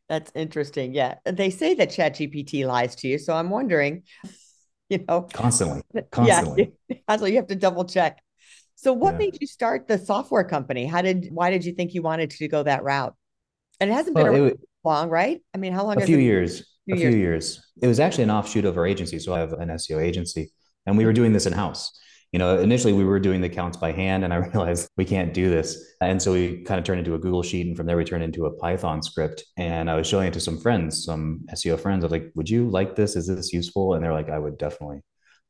That's 0.08 0.30
interesting. 0.34 0.94
Yeah. 0.94 1.16
They 1.24 1.50
say 1.50 1.74
that 1.74 1.90
ChatGPT 1.90 2.66
lies 2.66 2.94
to 2.96 3.08
you. 3.08 3.18
So 3.18 3.34
I'm 3.34 3.50
wondering, 3.50 4.02
you 4.88 5.04
know, 5.08 5.22
constantly, 5.22 5.82
constantly. 6.10 6.72
Yeah. 6.88 7.16
So 7.16 7.26
you 7.26 7.36
have 7.36 7.46
to 7.48 7.54
double 7.54 7.84
check. 7.84 8.20
So 8.76 8.92
what 8.92 9.12
yeah. 9.12 9.18
made 9.18 9.38
you 9.40 9.46
start 9.46 9.88
the 9.88 9.98
software 9.98 10.44
company? 10.44 10.84
How 10.84 11.00
did, 11.00 11.28
why 11.30 11.50
did 11.50 11.64
you 11.64 11.72
think 11.72 11.94
you 11.94 12.02
wanted 12.02 12.30
to 12.30 12.48
go 12.48 12.62
that 12.62 12.82
route? 12.82 13.14
And 13.80 13.90
it 13.90 13.94
hasn't 13.94 14.14
been 14.14 14.32
well, 14.32 14.46
it, 14.46 14.60
long, 14.84 15.08
right? 15.08 15.40
I 15.54 15.58
mean, 15.58 15.72
how 15.72 15.84
long? 15.84 16.00
A 16.00 16.06
few 16.06 16.18
years. 16.18 16.60
A 16.90 16.96
few 16.96 16.96
years. 16.96 17.14
years. 17.14 17.64
It 17.80 17.86
was 17.86 17.98
actually 17.98 18.24
an 18.24 18.30
offshoot 18.30 18.66
of 18.66 18.76
our 18.76 18.86
agency. 18.86 19.18
So 19.18 19.34
I 19.34 19.38
have 19.38 19.54
an 19.54 19.68
SEO 19.70 20.02
agency 20.02 20.52
and 20.86 20.98
we 20.98 21.04
hmm. 21.04 21.08
were 21.08 21.12
doing 21.14 21.32
this 21.32 21.46
in 21.46 21.54
house 21.54 21.98
you 22.34 22.38
know, 22.38 22.58
initially 22.58 22.92
we 22.92 23.04
were 23.04 23.20
doing 23.20 23.40
the 23.40 23.48
counts 23.48 23.76
by 23.76 23.92
hand 23.92 24.24
and 24.24 24.34
I 24.34 24.36
realized 24.52 24.88
we 24.96 25.04
can't 25.04 25.32
do 25.32 25.48
this. 25.48 25.94
And 26.00 26.20
so 26.20 26.32
we 26.32 26.64
kind 26.64 26.80
of 26.80 26.84
turned 26.84 26.98
into 26.98 27.14
a 27.14 27.18
Google 27.18 27.44
sheet 27.44 27.68
and 27.68 27.76
from 27.76 27.86
there 27.86 27.96
we 27.96 28.02
turned 28.02 28.24
into 28.24 28.46
a 28.46 28.50
Python 28.56 29.04
script. 29.04 29.44
And 29.56 29.88
I 29.88 29.94
was 29.94 30.08
showing 30.08 30.26
it 30.26 30.34
to 30.34 30.40
some 30.40 30.58
friends, 30.58 31.04
some 31.04 31.46
SEO 31.54 31.78
friends. 31.78 32.02
I 32.02 32.06
was 32.06 32.10
like, 32.10 32.32
would 32.34 32.50
you 32.50 32.68
like 32.68 32.96
this? 32.96 33.14
Is 33.14 33.28
this 33.28 33.52
useful? 33.52 33.94
And 33.94 34.02
they're 34.02 34.12
like, 34.12 34.30
I 34.30 34.40
would 34.40 34.58
definitely 34.58 35.02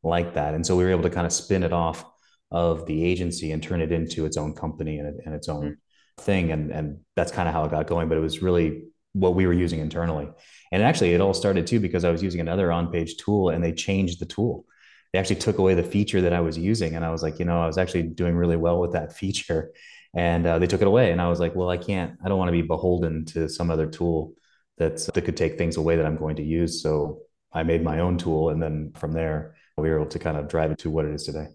like 0.02 0.34
that. 0.34 0.52
And 0.52 0.66
so 0.66 0.76
we 0.76 0.84
were 0.84 0.90
able 0.90 1.04
to 1.04 1.08
kind 1.08 1.26
of 1.26 1.32
spin 1.32 1.62
it 1.62 1.72
off 1.72 2.04
of 2.50 2.84
the 2.84 3.02
agency 3.02 3.52
and 3.52 3.62
turn 3.62 3.80
it 3.80 3.90
into 3.90 4.26
its 4.26 4.36
own 4.36 4.52
company 4.52 4.98
and, 4.98 5.18
and 5.24 5.34
its 5.34 5.48
own 5.48 5.66
hmm. 5.66 6.22
thing. 6.22 6.52
And, 6.52 6.70
and 6.70 6.98
that's 7.16 7.32
kind 7.32 7.48
of 7.48 7.54
how 7.54 7.64
it 7.64 7.70
got 7.70 7.86
going. 7.86 8.10
But 8.10 8.18
it 8.18 8.20
was 8.20 8.42
really 8.42 8.82
what 9.14 9.34
we 9.34 9.46
were 9.46 9.54
using 9.54 9.80
internally. 9.80 10.28
And 10.70 10.82
actually, 10.82 11.14
it 11.14 11.22
all 11.22 11.32
started 11.32 11.66
too 11.66 11.80
because 11.80 12.04
I 12.04 12.10
was 12.10 12.22
using 12.22 12.42
another 12.42 12.70
on 12.70 12.92
page 12.92 13.16
tool 13.16 13.48
and 13.48 13.64
they 13.64 13.72
changed 13.72 14.20
the 14.20 14.26
tool 14.26 14.66
they 15.14 15.20
actually 15.20 15.36
took 15.36 15.58
away 15.58 15.74
the 15.74 15.82
feature 15.84 16.20
that 16.22 16.32
I 16.32 16.40
was 16.40 16.58
using. 16.58 16.96
And 16.96 17.04
I 17.04 17.10
was 17.12 17.22
like, 17.22 17.38
you 17.38 17.44
know, 17.44 17.62
I 17.62 17.68
was 17.68 17.78
actually 17.78 18.02
doing 18.02 18.34
really 18.34 18.56
well 18.56 18.80
with 18.80 18.94
that 18.94 19.12
feature. 19.12 19.70
And 20.12 20.44
uh, 20.44 20.58
they 20.58 20.66
took 20.66 20.80
it 20.80 20.88
away. 20.88 21.12
And 21.12 21.22
I 21.22 21.28
was 21.28 21.38
like, 21.38 21.54
well, 21.54 21.70
I 21.70 21.76
can't, 21.76 22.18
I 22.24 22.28
don't 22.28 22.36
want 22.36 22.48
to 22.48 22.52
be 22.52 22.62
beholden 22.62 23.24
to 23.26 23.48
some 23.48 23.70
other 23.70 23.86
tool 23.86 24.32
that's, 24.76 25.06
that 25.06 25.22
could 25.24 25.36
take 25.36 25.56
things 25.56 25.76
away 25.76 25.94
that 25.94 26.04
I'm 26.04 26.16
going 26.16 26.34
to 26.36 26.42
use. 26.42 26.82
So 26.82 27.20
I 27.52 27.62
made 27.62 27.84
my 27.84 28.00
own 28.00 28.18
tool. 28.18 28.50
And 28.50 28.60
then 28.60 28.90
from 28.96 29.12
there, 29.12 29.54
we 29.76 29.88
were 29.88 30.00
able 30.00 30.10
to 30.10 30.18
kind 30.18 30.36
of 30.36 30.48
drive 30.48 30.72
it 30.72 30.78
to 30.78 30.90
what 30.90 31.04
it 31.04 31.14
is 31.14 31.22
today. 31.22 31.46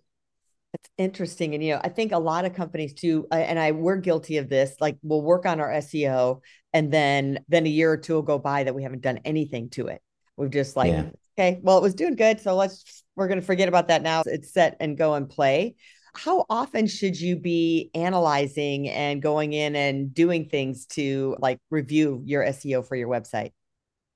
It's 0.74 0.90
interesting. 0.98 1.54
And, 1.54 1.62
you 1.62 1.74
know, 1.74 1.82
I 1.84 1.90
think 1.90 2.14
a 2.14 2.18
lot 2.18 2.46
of 2.46 2.54
companies 2.54 2.94
too, 2.94 3.28
and 3.30 3.60
I, 3.60 3.72
we're 3.72 3.98
guilty 3.98 4.38
of 4.38 4.48
this, 4.48 4.74
like 4.80 4.98
we'll 5.04 5.22
work 5.22 5.46
on 5.46 5.60
our 5.60 5.70
SEO 5.70 6.40
and 6.72 6.94
then, 6.94 7.40
then 7.50 7.66
a 7.66 7.70
year 7.70 7.92
or 7.92 7.98
two 7.98 8.14
will 8.14 8.22
go 8.22 8.40
by 8.40 8.64
that 8.64 8.74
we 8.74 8.84
haven't 8.84 9.02
done 9.02 9.20
anything 9.26 9.70
to 9.72 9.88
it. 9.88 10.02
We've 10.38 10.50
just 10.50 10.78
like, 10.78 10.94
yeah. 10.94 11.10
Okay, 11.40 11.60
well, 11.64 11.78
it 11.78 11.82
was 11.82 11.96
doing 11.96 12.16
good. 12.16 12.42
So 12.42 12.56
let's, 12.56 13.04
we're 13.16 13.28
going 13.28 13.40
to 13.40 13.46
forget 13.46 13.70
about 13.70 13.88
that 13.88 14.02
now. 14.02 14.24
It's 14.26 14.52
set 14.52 14.78
and 14.80 14.98
go 14.98 15.14
and 15.14 15.30
play. 15.30 15.76
How 16.14 16.46
often 16.50 16.88
should 16.88 17.20
you 17.20 17.38
be 17.38 17.92
analyzing 17.94 18.90
and 18.90 19.22
going 19.22 19.54
in 19.54 19.76
and 19.76 20.14
doing 20.14 20.50
things 20.50 20.86
to 20.88 21.38
like 21.40 21.60
review 21.70 22.22
your 22.26 22.44
SEO 22.44 22.86
for 22.86 22.96
your 22.96 23.08
website? 23.08 23.52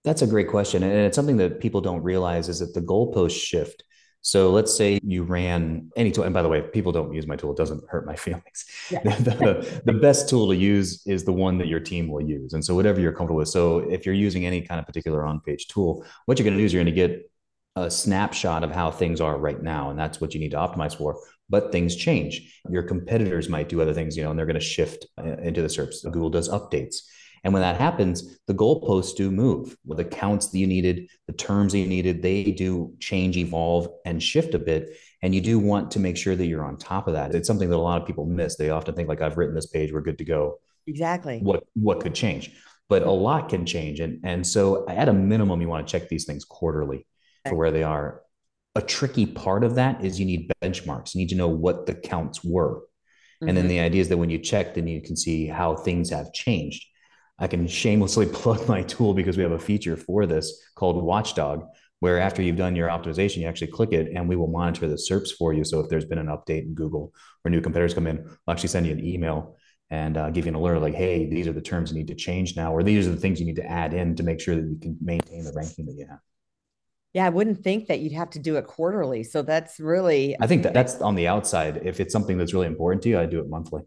That's 0.03 0.21
a 0.21 0.27
great 0.27 0.49
question. 0.49 0.83
And 0.83 0.91
it's 0.91 1.15
something 1.15 1.37
that 1.37 1.61
people 1.61 1.79
don't 1.79 2.03
realize 2.03 2.49
is 2.49 2.59
that 2.59 2.73
the 2.73 2.81
goalposts 2.81 3.41
shift. 3.41 3.83
So 4.23 4.51
let's 4.51 4.75
say 4.75 5.01
you 5.03 5.23
ran 5.23 5.91
any 5.97 6.09
tool. 6.09 6.23
And 6.23 6.33
by 6.33 6.41
the 6.41 6.47
way, 6.47 6.61
people 6.61 6.93
don't 6.93 7.13
use 7.13 7.27
my 7.27 7.35
tool. 7.35 7.51
It 7.51 7.57
doesn't 7.57 7.83
hurt 7.89 8.05
my 8.05 8.15
feelings. 8.25 8.65
Yeah. 8.89 9.03
the, 9.03 9.81
the 9.85 9.93
best 9.93 10.29
tool 10.29 10.47
to 10.47 10.55
use 10.55 11.05
is 11.05 11.25
the 11.25 11.33
one 11.33 11.57
that 11.57 11.67
your 11.67 11.81
team 11.81 12.07
will 12.07 12.21
use. 12.21 12.53
And 12.53 12.63
so 12.63 12.73
whatever 12.73 13.01
you're 13.01 13.11
comfortable 13.11 13.39
with. 13.39 13.49
So 13.49 13.79
if 13.79 14.05
you're 14.05 14.15
using 14.15 14.45
any 14.45 14.61
kind 14.61 14.79
of 14.79 14.87
particular 14.87 15.25
on-page 15.25 15.67
tool, 15.67 16.05
what 16.25 16.39
you're 16.39 16.45
going 16.45 16.55
to 16.55 16.61
do 16.61 16.65
is 16.65 16.73
you're 16.73 16.83
going 16.83 16.95
to 16.95 17.07
get 17.07 17.29
a 17.75 17.91
snapshot 17.91 18.63
of 18.63 18.71
how 18.71 18.91
things 18.91 19.19
are 19.19 19.37
right 19.37 19.61
now. 19.61 19.89
And 19.89 19.99
that's 19.99 20.21
what 20.21 20.33
you 20.33 20.39
need 20.39 20.51
to 20.51 20.57
optimize 20.57 20.95
for. 20.95 21.19
But 21.49 21.73
things 21.73 21.95
change. 21.95 22.61
Your 22.69 22.83
competitors 22.83 23.49
might 23.49 23.67
do 23.67 23.81
other 23.81 23.93
things, 23.93 24.15
you 24.15 24.23
know, 24.23 24.29
and 24.29 24.39
they're 24.39 24.45
going 24.45 24.53
to 24.55 24.61
shift 24.61 25.05
uh, 25.17 25.35
into 25.37 25.61
the 25.61 25.67
SERPs. 25.67 26.03
Google 26.03 26.29
does 26.29 26.47
updates. 26.47 27.01
And 27.43 27.53
when 27.53 27.61
that 27.61 27.79
happens, 27.79 28.39
the 28.47 28.53
goalposts 28.53 29.15
do 29.15 29.29
move. 29.29 29.75
With 29.85 29.97
the 29.97 30.05
counts 30.05 30.47
that 30.49 30.57
you 30.57 30.67
needed, 30.67 31.09
the 31.27 31.33
terms 31.33 31.73
that 31.73 31.79
you 31.79 31.87
needed, 31.87 32.21
they 32.21 32.43
do 32.43 32.93
change, 32.99 33.37
evolve, 33.37 33.89
and 34.05 34.23
shift 34.23 34.53
a 34.53 34.59
bit. 34.59 34.97
And 35.21 35.35
you 35.35 35.41
do 35.41 35.59
want 35.59 35.91
to 35.91 35.99
make 35.99 36.15
sure 36.15 36.35
that 36.35 36.45
you're 36.45 36.63
on 36.63 36.77
top 36.77 37.07
of 37.07 37.13
that. 37.13 37.35
It's 37.35 37.47
something 37.47 37.69
that 37.69 37.75
a 37.75 37.77
lot 37.77 38.01
of 38.01 38.07
people 38.07 38.25
miss. 38.25 38.55
They 38.55 38.69
often 38.69 38.95
think 38.95 39.09
like, 39.09 39.21
I've 39.21 39.37
written 39.37 39.55
this 39.55 39.67
page, 39.67 39.91
we're 39.91 40.01
good 40.01 40.17
to 40.19 40.25
go. 40.25 40.59
Exactly. 40.87 41.39
What 41.39 41.63
what 41.73 42.01
could 42.01 42.15
change? 42.15 42.51
But 42.89 43.03
a 43.03 43.11
lot 43.11 43.49
can 43.49 43.65
change. 43.65 43.99
And, 43.99 44.19
and 44.23 44.45
so 44.45 44.87
at 44.87 45.09
a 45.09 45.13
minimum, 45.13 45.61
you 45.61 45.67
want 45.67 45.87
to 45.87 45.91
check 45.91 46.09
these 46.09 46.25
things 46.25 46.45
quarterly 46.45 47.05
for 47.47 47.55
where 47.55 47.71
they 47.71 47.83
are. 47.83 48.21
A 48.75 48.81
tricky 48.81 49.25
part 49.25 49.63
of 49.63 49.75
that 49.75 50.03
is 50.03 50.19
you 50.19 50.25
need 50.25 50.51
benchmarks. 50.61 51.13
You 51.15 51.19
need 51.19 51.29
to 51.29 51.35
know 51.35 51.47
what 51.47 51.85
the 51.85 51.93
counts 51.93 52.43
were. 52.43 52.75
Mm-hmm. 52.75 53.47
And 53.47 53.57
then 53.57 53.65
mm-hmm. 53.65 53.69
the 53.69 53.79
idea 53.79 54.01
is 54.01 54.09
that 54.09 54.17
when 54.17 54.29
you 54.29 54.39
check, 54.39 54.75
then 54.75 54.87
you 54.87 55.01
can 55.01 55.15
see 55.15 55.47
how 55.47 55.75
things 55.75 56.09
have 56.09 56.33
changed. 56.33 56.85
I 57.39 57.47
can 57.47 57.67
shamelessly 57.67 58.25
plug 58.33 58.67
my 58.67 58.83
tool 58.83 59.13
because 59.13 59.37
we 59.37 59.43
have 59.43 59.51
a 59.51 59.59
feature 59.59 59.97
for 59.97 60.25
this 60.25 60.61
called 60.75 61.03
Watchdog, 61.03 61.65
where 61.99 62.19
after 62.19 62.41
you've 62.41 62.57
done 62.57 62.75
your 62.75 62.89
optimization, 62.89 63.37
you 63.37 63.47
actually 63.47 63.67
click 63.67 63.93
it 63.93 64.11
and 64.13 64.27
we 64.27 64.35
will 64.35 64.47
monitor 64.47 64.87
the 64.87 64.95
SERPs 64.95 65.31
for 65.31 65.53
you. 65.53 65.63
So 65.63 65.79
if 65.79 65.89
there's 65.89 66.05
been 66.05 66.17
an 66.17 66.27
update 66.27 66.63
in 66.63 66.73
Google 66.73 67.13
or 67.45 67.51
new 67.51 67.61
competitors 67.61 67.93
come 67.93 68.07
in, 68.07 68.17
we'll 68.17 68.53
actually 68.53 68.69
send 68.69 68.85
you 68.85 68.93
an 68.93 69.05
email 69.05 69.57
and 69.89 70.17
uh, 70.17 70.29
give 70.31 70.45
you 70.45 70.49
an 70.49 70.55
alert 70.55 70.79
like, 70.79 70.95
hey, 70.95 71.29
these 71.29 71.47
are 71.47 71.53
the 71.53 71.61
terms 71.61 71.91
you 71.91 71.97
need 71.97 72.07
to 72.07 72.15
change 72.15 72.55
now, 72.55 72.73
or 72.73 72.83
these 72.83 73.07
are 73.07 73.11
the 73.11 73.17
things 73.17 73.39
you 73.39 73.45
need 73.45 73.57
to 73.57 73.65
add 73.65 73.93
in 73.93 74.15
to 74.15 74.23
make 74.23 74.39
sure 74.39 74.55
that 74.55 74.67
you 74.67 74.77
can 74.81 74.97
maintain 75.01 75.43
the 75.43 75.53
ranking 75.53 75.85
that 75.85 75.93
you 75.93 76.07
have. 76.09 76.19
Yeah, 77.13 77.27
I 77.27 77.29
wouldn't 77.29 77.63
think 77.63 77.87
that 77.87 77.99
you'd 77.99 78.13
have 78.13 78.31
to 78.31 78.39
do 78.39 78.55
it 78.55 78.65
quarterly. 78.65 79.23
So 79.23 79.43
that's 79.43 79.79
really. 79.79 80.35
I 80.41 80.47
think 80.47 80.63
that 80.63 80.73
that's 80.73 80.99
on 80.99 81.13
the 81.13 81.27
outside. 81.27 81.81
If 81.83 81.99
it's 81.99 82.11
something 82.11 82.39
that's 82.39 82.53
really 82.53 82.65
important 82.65 83.03
to 83.03 83.09
you, 83.09 83.19
I 83.19 83.27
do 83.27 83.39
it 83.39 83.47
monthly. 83.47 83.83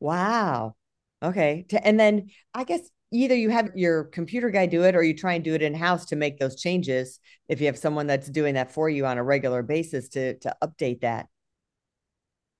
Wow. 0.00 0.74
Okay. 1.22 1.66
And 1.82 1.98
then 1.98 2.30
I 2.52 2.64
guess 2.64 2.80
either 3.12 3.36
you 3.36 3.50
have 3.50 3.70
your 3.74 4.04
computer 4.04 4.50
guy 4.50 4.66
do 4.66 4.82
it 4.84 4.96
or 4.96 5.02
you 5.02 5.14
try 5.14 5.34
and 5.34 5.44
do 5.44 5.54
it 5.54 5.62
in 5.62 5.74
house 5.74 6.06
to 6.06 6.16
make 6.16 6.38
those 6.38 6.60
changes 6.60 7.20
if 7.48 7.60
you 7.60 7.66
have 7.66 7.78
someone 7.78 8.06
that's 8.06 8.28
doing 8.28 8.54
that 8.54 8.72
for 8.72 8.88
you 8.88 9.06
on 9.06 9.18
a 9.18 9.22
regular 9.22 9.62
basis 9.62 10.08
to 10.10 10.38
to 10.38 10.56
update 10.62 11.02
that. 11.02 11.28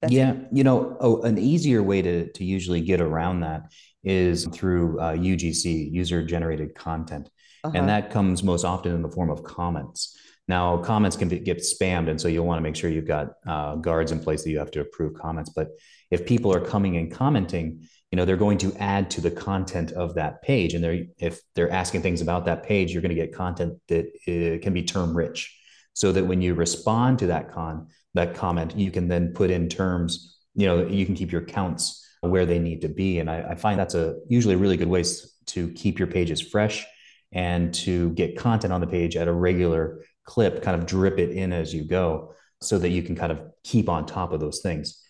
That's 0.01 0.13
yeah, 0.13 0.35
you 0.53 0.65
know, 0.65 0.97
oh, 1.01 1.23
an 1.23 1.39
easier 1.39 1.83
way 1.83 2.03
to 2.03 2.31
to 2.33 2.45
usually 2.45 2.81
get 2.81 3.01
around 3.01 3.41
that 3.41 3.73
is 4.05 4.47
through 4.47 4.99
uh, 5.01 5.15
UGC, 5.15 5.93
user 5.93 6.25
generated 6.25 6.75
content, 6.75 7.31
uh-huh. 7.65 7.77
and 7.77 7.89
that 7.89 8.11
comes 8.11 8.43
most 8.43 8.65
often 8.65 8.95
in 8.95 9.03
the 9.03 9.11
form 9.11 9.31
of 9.31 9.45
comments. 9.45 10.19
Now, 10.49 10.79
comments 10.79 11.17
can 11.17 11.29
be, 11.29 11.39
get 11.39 11.59
spammed, 11.59 12.11
and 12.11 12.21
so 12.21 12.27
you'll 12.27 12.47
want 12.47 12.59
to 12.59 12.63
make 12.63 12.75
sure 12.75 12.91
you've 12.91 13.07
got 13.07 13.29
uh, 13.47 13.77
guards 13.77 14.11
in 14.11 14.19
place 14.19 14.43
that 14.43 14.51
you 14.51 14.59
have 14.59 14.73
to 14.73 14.81
approve 14.81 15.15
comments. 15.15 15.51
But 15.51 15.69
if 16.11 16.27
people 16.27 16.53
are 16.53 16.61
coming 16.61 16.97
and 16.97 17.13
commenting, 17.13 17.87
you 18.13 18.17
know 18.17 18.27
they're 18.27 18.37
going 18.37 18.59
to 18.59 18.75
add 18.77 19.11
to 19.11 19.21
the 19.23 19.31
content 19.31 19.91
of 19.93 20.15
that 20.15 20.43
page. 20.43 20.75
And 20.75 20.85
they're 20.85 21.07
if 21.19 21.41
they're 21.55 21.71
asking 21.71 22.03
things 22.03 22.21
about 22.21 22.45
that 22.45 22.63
page 22.63 22.93
you're 22.93 23.03
going 23.03 23.15
to 23.17 23.21
get 23.21 23.35
content 23.35 23.79
that 23.89 24.07
uh, 24.29 24.63
can 24.63 24.73
be 24.73 24.83
term 24.83 25.17
rich. 25.17 25.59
So 25.95 26.13
that 26.13 26.25
when 26.25 26.41
you 26.41 26.55
respond 26.55 27.19
to 27.21 27.27
that 27.29 27.51
con 27.51 27.89
that 28.15 28.35
comment 28.35 28.79
you 28.79 28.91
can 28.91 29.09
then 29.09 29.33
put 29.33 29.51
in 29.51 29.69
terms 29.69 30.39
you 30.55 30.67
know 30.67 30.87
you 30.87 31.07
can 31.07 31.15
keep 31.15 31.33
your 31.33 31.43
counts 31.43 32.07
where 32.21 32.47
they 32.47 32.59
need 32.59 32.83
to 32.83 32.89
be. 32.89 33.19
And 33.19 33.31
i, 33.31 33.43
I 33.51 33.55
find 33.55 33.81
that's 33.81 33.95
a 33.95 34.17
usually 34.29 34.55
a 34.55 34.59
really 34.59 34.77
good 34.77 34.89
way 34.89 35.03
to 35.47 35.69
keep 35.73 35.99
your 35.99 36.09
pages 36.09 36.41
fresh 36.41 36.87
and 37.33 37.73
to 37.73 38.11
get 38.11 38.37
content 38.37 38.75
on 38.75 38.83
the 38.83 38.87
page 38.87 39.17
at 39.17 39.27
a 39.27 39.33
regular 39.33 40.05
clip 40.25 40.63
kind 40.63 40.79
of 40.79 40.87
drip 40.87 41.19
it 41.19 41.31
in 41.31 41.53
as 41.53 41.75
you 41.75 41.83
go 41.83 42.35
so 42.61 42.79
that 42.79 42.91
you 42.91 43.03
can 43.03 43.17
kind 43.17 43.33
of 43.33 43.41
keep 43.65 43.89
on 43.89 44.07
top 44.07 44.33
of 44.33 44.39
those 44.39 44.61
things 44.61 45.03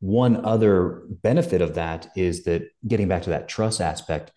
one 0.00 0.44
other 0.44 1.02
benefit 1.22 1.60
of 1.60 1.74
that 1.74 2.08
is 2.16 2.44
that 2.44 2.62
getting 2.86 3.06
back 3.06 3.22
to 3.22 3.30
that 3.30 3.48
trust 3.48 3.80
aspect, 3.80 4.32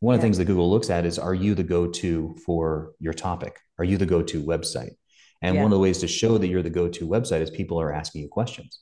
one 0.00 0.14
of 0.14 0.20
the 0.20 0.22
things 0.22 0.38
that 0.38 0.44
Google 0.44 0.70
looks 0.70 0.90
at 0.90 1.06
is 1.06 1.18
are 1.18 1.34
you 1.34 1.54
the 1.54 1.64
go 1.64 1.86
to 1.86 2.36
for 2.44 2.92
your 3.00 3.14
topic? 3.14 3.58
Are 3.78 3.84
you 3.84 3.96
the 3.96 4.06
go 4.06 4.22
to 4.22 4.42
website? 4.42 4.94
And 5.42 5.54
yeah. 5.54 5.62
one 5.62 5.72
of 5.72 5.76
the 5.76 5.82
ways 5.82 5.98
to 5.98 6.08
show 6.08 6.38
that 6.38 6.48
you're 6.48 6.62
the 6.62 6.70
go 6.70 6.88
to 6.88 7.08
website 7.08 7.40
is 7.40 7.50
people 7.50 7.80
are 7.80 7.92
asking 7.92 8.22
you 8.22 8.28
questions. 8.28 8.80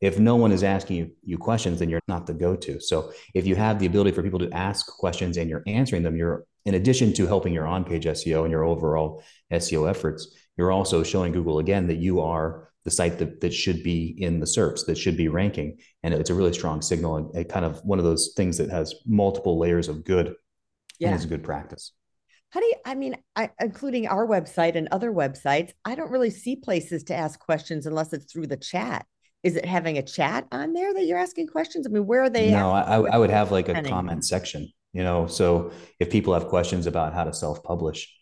If 0.00 0.18
no 0.18 0.36
one 0.36 0.52
is 0.52 0.62
asking 0.62 0.96
you, 0.96 1.10
you 1.24 1.38
questions, 1.38 1.78
then 1.78 1.88
you're 1.88 2.02
not 2.06 2.26
the 2.26 2.34
go 2.34 2.54
to. 2.56 2.80
So 2.80 3.12
if 3.32 3.46
you 3.46 3.56
have 3.56 3.78
the 3.78 3.86
ability 3.86 4.10
for 4.10 4.22
people 4.22 4.40
to 4.40 4.52
ask 4.52 4.86
questions 4.86 5.36
and 5.36 5.48
you're 5.48 5.62
answering 5.66 6.02
them, 6.02 6.16
you're 6.16 6.44
in 6.66 6.74
addition 6.74 7.12
to 7.14 7.26
helping 7.26 7.54
your 7.54 7.66
on 7.66 7.84
page 7.84 8.04
SEO 8.04 8.42
and 8.42 8.50
your 8.50 8.64
overall 8.64 9.22
SEO 9.52 9.88
efforts, 9.88 10.36
you're 10.56 10.72
also 10.72 11.02
showing 11.02 11.32
Google 11.32 11.60
again 11.60 11.86
that 11.86 11.96
you 11.96 12.20
are 12.20 12.70
the 12.86 12.90
site 12.92 13.18
that, 13.18 13.40
that 13.40 13.52
should 13.52 13.82
be 13.82 14.14
in 14.16 14.38
the 14.38 14.46
SERPs, 14.46 14.86
that 14.86 14.96
should 14.96 15.16
be 15.16 15.26
ranking. 15.26 15.76
And 16.04 16.14
it's 16.14 16.30
a 16.30 16.34
really 16.34 16.52
strong 16.52 16.80
signal 16.80 17.16
and 17.16 17.36
it 17.36 17.48
kind 17.48 17.64
of 17.64 17.80
one 17.84 17.98
of 17.98 18.04
those 18.04 18.32
things 18.36 18.56
that 18.58 18.70
has 18.70 18.94
multiple 19.04 19.58
layers 19.58 19.88
of 19.88 20.04
good 20.04 20.34
yeah. 21.00 21.08
and 21.08 21.18
is 21.18 21.24
a 21.24 21.28
good 21.28 21.42
practice. 21.42 21.90
How 22.50 22.60
do 22.60 22.66
you, 22.66 22.74
I 22.86 22.94
mean, 22.94 23.16
I, 23.34 23.50
including 23.60 24.06
our 24.06 24.24
website 24.24 24.76
and 24.76 24.86
other 24.92 25.10
websites, 25.10 25.72
I 25.84 25.96
don't 25.96 26.12
really 26.12 26.30
see 26.30 26.54
places 26.54 27.02
to 27.04 27.14
ask 27.14 27.40
questions 27.40 27.86
unless 27.86 28.12
it's 28.12 28.32
through 28.32 28.46
the 28.46 28.56
chat. 28.56 29.04
Is 29.42 29.56
it 29.56 29.64
having 29.64 29.98
a 29.98 30.02
chat 30.02 30.46
on 30.52 30.72
there 30.72 30.94
that 30.94 31.06
you're 31.06 31.18
asking 31.18 31.48
questions? 31.48 31.88
I 31.88 31.90
mean, 31.90 32.06
where 32.06 32.22
are 32.22 32.30
they? 32.30 32.52
No, 32.52 32.70
I, 32.70 33.00
I 33.00 33.18
would 33.18 33.30
have 33.30 33.50
like 33.50 33.68
a 33.68 33.82
comment 33.82 34.24
section, 34.24 34.72
you 34.92 35.02
know, 35.02 35.26
so 35.26 35.72
if 35.98 36.08
people 36.08 36.34
have 36.34 36.46
questions 36.46 36.86
about 36.86 37.14
how 37.14 37.24
to 37.24 37.32
self 37.32 37.64
publish, 37.64 38.16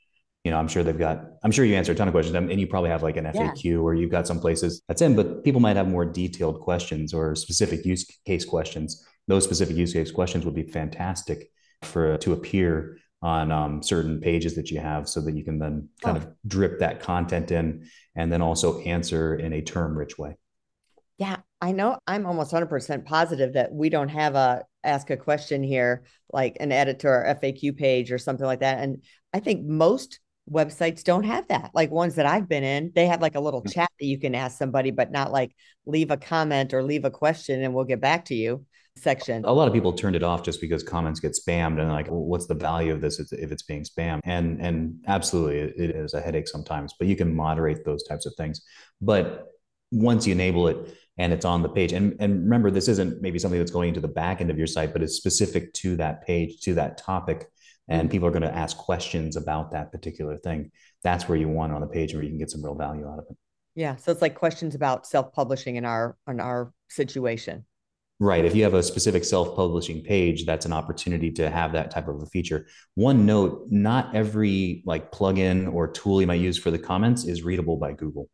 you 0.45 0.51
know, 0.51 0.59
I'm 0.59 0.69
sure 0.69 0.83
they've 0.83 0.99
got, 0.99 1.25
I'm 1.43 1.51
sure 1.51 1.65
you 1.65 1.75
answer 1.75 1.93
a 1.93 1.95
ton 1.95 2.07
of 2.07 2.13
questions 2.13 2.37
and 2.37 2.61
you 2.61 2.67
probably 2.67 2.91
have 2.91 3.03
like 3.03 3.17
an 3.17 3.25
FAQ 3.25 3.65
yeah. 3.65 3.77
or 3.77 3.95
you've 3.95 4.11
got 4.11 4.27
some 4.27 4.39
places 4.39 4.83
that's 4.87 5.01
in, 5.01 5.17
but 5.17 5.43
people 5.43 5.61
might 5.61 5.77
have 5.77 5.89
more 5.89 6.05
detailed 6.05 6.61
questions 6.61 7.15
or 7.15 7.35
specific 7.35 7.85
use 7.87 8.05
case 8.27 8.45
questions. 8.45 9.07
Those 9.27 9.45
specific 9.45 9.75
use 9.75 9.95
case 9.95 10.11
questions 10.11 10.45
would 10.45 10.55
be 10.55 10.65
fantastic 10.65 11.49
for 11.83 12.19
to 12.19 12.35
appear 12.35 12.99
on 13.23 13.51
um, 13.51 13.83
certain 13.83 14.21
pages 14.21 14.55
that 14.57 14.71
you 14.71 14.79
have 14.79 15.09
so 15.09 15.23
that 15.23 15.35
you 15.35 15.43
can 15.43 15.59
then 15.59 15.89
kind 16.03 16.19
oh. 16.19 16.21
of 16.21 16.29
drip 16.47 16.81
that 16.81 17.01
content 17.01 17.51
in 17.51 17.89
and 18.15 18.31
then 18.31 18.43
also 18.43 18.81
answer 18.81 19.35
in 19.37 19.55
a 19.55 19.63
term 19.63 19.97
rich 19.97 20.19
way. 20.19 20.37
Yeah, 21.17 21.39
I 21.63 21.73
know 21.73 21.99
I'm 22.07 22.27
almost 22.27 22.53
100% 22.53 23.07
positive 23.07 23.55
that 23.55 23.73
we 23.73 23.89
don't 23.89 24.11
have 24.11 24.35
a 24.35 24.65
ask 24.83 25.09
a 25.09 25.17
question 25.17 25.63
here, 25.63 26.05
like 26.31 26.59
an 26.61 26.71
editor 26.71 27.25
FAQ 27.41 27.79
page 27.79 28.13
or 28.13 28.19
something 28.19 28.45
like 28.45 28.61
that. 28.61 28.81
And 28.81 29.03
I 29.33 29.41
think 29.41 29.65
most 29.65 30.21
websites 30.51 31.03
don't 31.03 31.25
have 31.25 31.49
that. 31.49 31.71
Like 31.75 31.91
ones 31.91 32.17
that 32.17 32.27
I've 32.27 32.49
been 32.49 32.65
in, 32.65 32.93
they 32.95 33.07
have 33.07 33.23
like 33.23 33.35
a 33.35 33.41
little 33.41 33.63
mm. 33.63 33.73
chat 33.73 33.91
that 33.99 34.07
you 34.07 34.19
can 34.19 34.35
ask 34.35 34.59
somebody, 34.59 34.91
but 34.91 35.11
not 35.11 35.33
like 35.33 35.55
leave 35.87 36.11
a 36.11 36.17
comment 36.17 36.75
or 36.75 36.83
leave 36.83 37.05
a 37.05 37.11
question 37.11 37.63
and 37.63 37.75
we'll 37.75 37.85
get 37.85 38.01
back 38.01 38.27
to 38.27 38.35
you 38.35 38.65
section. 38.97 39.45
A 39.45 39.53
lot 39.53 39.67
of 39.69 39.75
people 39.75 39.93
turned 39.93 40.17
it 40.17 40.23
off 40.23 40.43
just 40.43 40.61
because 40.61 40.83
comments 40.83 41.21
get 41.21 41.33
spammed 41.33 41.81
and 41.81 41.91
like, 41.91 42.09
well, 42.09 42.25
what's 42.25 42.47
the 42.47 42.55
value 42.55 42.93
of 42.93 43.01
this 43.01 43.19
if 43.33 43.51
it's 43.51 43.63
being 43.63 43.85
spammed? 43.85 44.21
And 44.25 44.61
and 44.61 45.03
absolutely, 45.07 45.59
it 45.59 45.91
is 45.91 46.15
a 46.15 46.21
headache 46.21 46.49
sometimes. 46.49 46.95
But 46.99 47.09
you 47.09 47.17
can 47.17 47.35
moderate 47.35 47.85
those 47.85 48.05
types 48.05 48.27
of 48.27 48.35
things. 48.37 48.63
But 49.01 49.49
once 49.91 50.27
you 50.27 50.33
enable 50.33 50.69
it 50.69 50.97
and 51.19 51.33
it's 51.33 51.45
on 51.45 51.63
the 51.63 51.69
page, 51.69 51.93
and 51.93 52.17
and 52.21 52.45
remember, 52.45 52.71
this 52.71 52.89
isn't 52.89 53.21
maybe 53.21 53.39
something 53.39 53.59
that's 53.59 53.73
going 53.73 53.89
into 53.89 54.01
the 54.01 54.09
back 54.09 54.41
end 54.41 54.51
of 54.51 54.59
your 54.59 54.67
site, 54.67 54.93
but 54.93 55.03
it's 55.03 55.15
specific 55.15 55.73
to 55.75 55.97
that 55.97 56.25
page, 56.27 56.61
to 56.61 56.75
that 56.75 56.99
topic 56.99 57.49
and 57.89 58.11
people 58.11 58.27
are 58.27 58.31
going 58.31 58.43
to 58.43 58.55
ask 58.55 58.77
questions 58.77 59.37
about 59.37 59.73
that 59.73 59.93
particular 59.93 60.39
thing. 60.39 60.71
That's 61.03 61.29
where 61.29 61.39
you 61.39 61.49
want 61.49 61.73
it 61.73 61.75
on 61.75 61.81
the 61.81 61.87
page 61.87 62.15
where 62.15 62.23
you 62.23 62.31
can 62.31 62.39
get 62.39 62.51
some 62.51 62.65
real 62.65 62.75
value 62.75 63.07
out 63.07 63.19
of 63.19 63.27
it. 63.31 63.37
Yeah. 63.75 63.97
So 63.97 64.13
it's 64.13 64.23
like 64.23 64.35
questions 64.35 64.75
about 64.75 65.07
self-publishing 65.07 65.77
in 65.77 65.85
our 65.85 66.17
in 66.29 66.41
our 66.41 66.73
situation. 66.89 67.65
Right. 68.21 68.45
If 68.45 68.55
you 68.55 68.63
have 68.63 68.75
a 68.75 68.83
specific 68.83 69.25
self-publishing 69.25 70.05
page, 70.05 70.47
that's 70.47 70.67
an 70.67 70.73
opportunity 70.73 71.33
to 71.33 71.51
have 71.51 71.73
that 71.73 71.91
type 71.91 72.07
of 72.07 72.23
a 72.23 72.27
feature. 72.27 72.69
One 72.95 73.27
note, 73.27 73.67
not 73.71 74.15
every 74.15 74.85
like 74.87 75.11
plugin 75.11 75.73
or 75.73 75.89
tool 75.89 76.21
you 76.21 76.27
might 76.29 76.41
use 76.41 76.57
for 76.57 76.71
the 76.71 76.79
comments 76.79 77.25
is 77.25 77.43
readable 77.43 77.77
by 77.77 77.93
Google. 77.93 78.31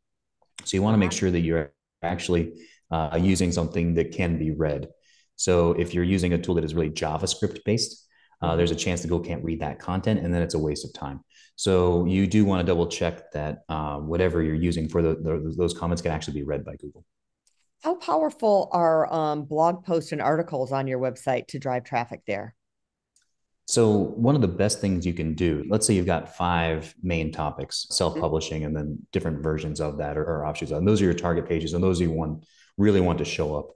So 0.65 0.77
you 0.77 0.83
want 0.83 0.95
to 0.95 0.99
make 0.99 1.13
sure 1.13 1.31
that 1.31 1.41
you're 1.41 1.73
actually 2.03 2.53
uh, 2.91 3.19
using 3.21 3.53
something 3.53 3.95
that 3.95 4.13
can 4.13 4.39
be 4.39 4.51
read. 4.51 4.89
So 5.37 5.73
if 5.73 5.95
you're 5.95 6.05
using 6.05 6.35
a 6.35 6.39
tool 6.39 6.57
that 6.57 6.65
is 6.65 6.75
really 6.75 6.91
JavaScript 6.91 7.65
based, 7.65 8.07
uh, 8.43 8.57
there's 8.57 8.71
a 8.71 8.77
chance 8.77 9.03
that 9.03 9.09
Google 9.09 9.25
can't 9.25 9.45
read 9.45 9.61
that 9.61 9.79
content, 9.79 10.21
and 10.21 10.33
then 10.33 10.43
it's 10.43 10.55
a 10.55 10.59
waste 10.59 10.85
of 10.85 10.93
time. 10.93 11.21
So 11.57 12.07
you 12.07 12.27
do 12.27 12.45
want 12.45 12.61
to 12.61 12.67
double 12.67 12.87
check 12.87 13.31
that 13.33 13.65
uh, 13.69 13.99
whatever 13.99 14.43
you're 14.43 14.55
using 14.55 14.89
for 14.89 15.03
the, 15.03 15.15
the, 15.15 15.55
those 15.57 15.75
comments 15.75 16.01
can 16.01 16.11
actually 16.11 16.35
be 16.35 16.43
read 16.43 16.65
by 16.65 16.77
Google. 16.77 17.05
How 17.83 17.97
powerful 17.97 18.69
are 18.73 19.13
um, 19.13 19.45
blog 19.45 19.85
posts 19.85 20.13
and 20.13 20.21
articles 20.21 20.73
on 20.73 20.87
your 20.87 20.99
website 20.99 21.49
to 21.49 21.59
drive 21.59 21.85
traffic 21.85 22.23
there? 22.27 22.55
So, 23.67 23.91
one 23.99 24.35
of 24.35 24.41
the 24.41 24.49
best 24.49 24.81
things 24.81 25.07
you 25.07 25.15
can 25.15 25.35
do, 25.35 25.65
let's 25.69 25.87
say 25.87 25.95
you've 25.95 26.07
got 26.07 26.35
five 26.37 26.95
main 27.03 27.31
topics, 27.31 27.87
self-publishing, 27.91 28.65
and 28.65 28.75
then 28.75 28.99
different 29.13 29.43
versions 29.43 29.81
of 29.81 29.99
that 29.99 30.17
or, 30.17 30.25
or 30.25 30.47
offshoots. 30.47 30.73
And 30.73 30.89
those 30.89 31.01
are 31.01 31.05
your 31.05 31.15
target 31.15 31.49
pages, 31.49 31.73
and 31.73 31.85
those 31.85 32.01
you 32.01 32.11
want 32.11 32.45
really 32.77 33.01
want 33.01 33.19
to 33.19 33.25
show 33.25 33.55
up 33.55 33.71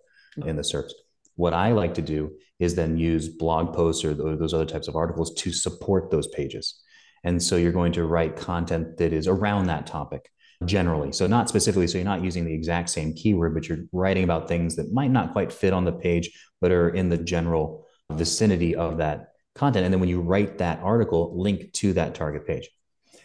in 0.44 0.56
the 0.56 0.64
search. 0.64 0.90
What 1.36 1.52
I 1.52 1.72
like 1.72 1.94
to 1.94 2.02
do 2.02 2.32
is 2.58 2.74
then 2.74 2.96
use 2.96 3.28
blog 3.28 3.74
posts 3.74 4.04
or 4.04 4.14
those 4.14 4.54
other 4.54 4.66
types 4.66 4.88
of 4.88 4.96
articles 4.96 5.34
to 5.34 5.52
support 5.52 6.10
those 6.10 6.28
pages. 6.28 6.80
And 7.24 7.42
so 7.42 7.56
you're 7.56 7.72
going 7.72 7.92
to 7.92 8.04
write 8.04 8.36
content 8.36 8.98
that 8.98 9.12
is 9.12 9.26
around 9.26 9.66
that 9.66 9.86
topic 9.86 10.30
generally. 10.64 11.12
So 11.12 11.26
not 11.26 11.48
specifically, 11.48 11.86
so 11.86 11.98
you're 11.98 12.04
not 12.04 12.22
using 12.22 12.44
the 12.44 12.54
exact 12.54 12.90
same 12.90 13.14
keyword, 13.14 13.54
but 13.54 13.68
you're 13.68 13.84
writing 13.92 14.24
about 14.24 14.46
things 14.46 14.76
that 14.76 14.92
might 14.92 15.10
not 15.10 15.32
quite 15.32 15.52
fit 15.52 15.72
on 15.72 15.84
the 15.84 15.92
page, 15.92 16.30
but 16.60 16.70
are 16.70 16.90
in 16.90 17.08
the 17.08 17.18
general 17.18 17.86
vicinity 18.10 18.76
of 18.76 18.98
that 18.98 19.32
content. 19.54 19.84
And 19.84 19.92
then 19.92 20.00
when 20.00 20.08
you 20.08 20.20
write 20.20 20.58
that 20.58 20.80
article, 20.82 21.36
link 21.36 21.72
to 21.74 21.94
that 21.94 22.14
target 22.14 22.46
page. 22.46 22.68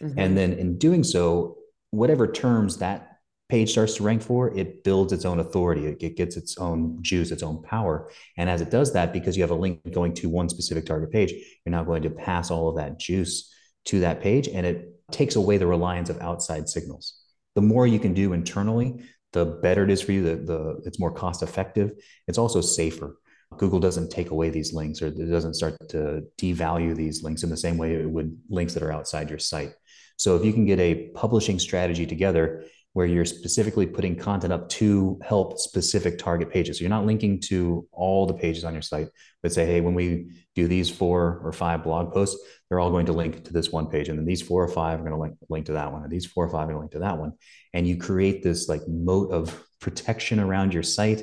Mm-hmm. 0.00 0.18
And 0.18 0.36
then 0.36 0.54
in 0.54 0.78
doing 0.78 1.04
so, 1.04 1.58
whatever 1.90 2.26
terms 2.26 2.78
that 2.78 3.09
page 3.50 3.72
starts 3.72 3.96
to 3.96 4.02
rank 4.02 4.22
for, 4.22 4.56
it 4.56 4.84
builds 4.84 5.12
its 5.12 5.24
own 5.24 5.40
authority. 5.40 5.86
It, 5.86 6.16
gets 6.16 6.36
its 6.36 6.56
own 6.56 7.02
juice, 7.02 7.30
its 7.30 7.42
own 7.42 7.62
power. 7.62 8.10
And 8.38 8.48
as 8.48 8.60
it 8.60 8.70
does 8.70 8.92
that, 8.94 9.12
because 9.12 9.36
you 9.36 9.42
have 9.42 9.50
a 9.50 9.54
link 9.54 9.80
going 9.92 10.14
to 10.14 10.28
one 10.28 10.48
specific 10.48 10.86
target 10.86 11.10
page, 11.10 11.32
you're 11.32 11.72
now 11.72 11.84
going 11.84 12.02
to 12.02 12.10
pass 12.10 12.50
all 12.50 12.68
of 12.68 12.76
that 12.76 12.98
juice 12.98 13.52
to 13.86 14.00
that 14.00 14.20
page 14.20 14.48
and 14.48 14.64
it 14.64 14.94
takes 15.10 15.36
away 15.36 15.58
the 15.58 15.66
reliance 15.66 16.10
of 16.10 16.20
outside 16.20 16.68
signals 16.68 17.20
the 17.54 17.62
more 17.62 17.86
you 17.86 17.98
can 17.98 18.14
do 18.14 18.32
internally, 18.32 19.02
the 19.32 19.44
better 19.44 19.84
it 19.84 19.90
is 19.90 20.00
for 20.00 20.12
you. 20.12 20.22
The, 20.22 20.36
the 20.36 20.82
it's 20.84 21.00
more 21.00 21.12
cost 21.12 21.42
effective. 21.42 21.92
It's 22.26 22.38
also 22.38 22.60
safer. 22.60 23.16
Google 23.56 23.80
doesn't 23.80 24.10
take 24.10 24.30
away 24.30 24.50
these 24.50 24.72
links 24.72 25.02
or 25.02 25.08
it 25.08 25.30
doesn't 25.30 25.54
start 25.54 25.76
to 25.88 26.22
devalue 26.40 26.94
these 26.94 27.22
links 27.22 27.42
in 27.42 27.50
the 27.50 27.56
same 27.56 27.76
way 27.78 27.94
it 27.94 28.08
would 28.08 28.36
links 28.48 28.74
that 28.74 28.82
are 28.82 28.92
outside 28.92 29.28
your 29.28 29.40
site. 29.40 29.74
So 30.16 30.36
if 30.36 30.44
you 30.44 30.52
can 30.52 30.66
get 30.66 30.78
a 30.78 31.08
publishing 31.14 31.58
strategy 31.58 32.06
together 32.06 32.64
where 32.92 33.06
you're 33.06 33.24
specifically 33.24 33.86
putting 33.86 34.16
content 34.16 34.52
up 34.52 34.68
to 34.68 35.18
help 35.22 35.58
specific 35.58 36.18
target 36.18 36.50
pages. 36.50 36.78
So 36.78 36.82
you're 36.82 36.90
not 36.90 37.06
linking 37.06 37.40
to 37.42 37.86
all 37.92 38.26
the 38.26 38.34
pages 38.34 38.64
on 38.64 38.72
your 38.72 38.82
site, 38.82 39.08
but 39.42 39.52
say, 39.52 39.64
hey, 39.64 39.80
when 39.80 39.94
we 39.94 40.30
do 40.56 40.66
these 40.66 40.90
four 40.90 41.40
or 41.44 41.52
five 41.52 41.84
blog 41.84 42.12
posts, 42.12 42.40
they're 42.68 42.80
all 42.80 42.90
going 42.90 43.06
to 43.06 43.12
link 43.12 43.44
to 43.44 43.52
this 43.52 43.70
one 43.70 43.86
page. 43.86 44.08
And 44.08 44.18
then 44.18 44.26
these 44.26 44.42
four 44.42 44.64
or 44.64 44.68
five 44.68 44.98
are 44.98 45.04
going 45.04 45.12
to 45.12 45.18
link, 45.18 45.36
link 45.48 45.66
to 45.66 45.72
that 45.72 45.92
one. 45.92 46.02
And 46.02 46.10
these 46.10 46.26
four 46.26 46.44
or 46.44 46.48
five 46.48 46.68
are 46.68 46.72
going 46.72 46.76
to 46.76 46.80
link 46.80 46.92
to 46.92 46.98
that 47.00 47.18
one. 47.18 47.32
And 47.72 47.86
you 47.86 47.96
create 47.96 48.42
this 48.42 48.68
like 48.68 48.86
moat 48.88 49.32
of 49.32 49.62
protection 49.80 50.40
around 50.40 50.74
your 50.74 50.82
site. 50.82 51.22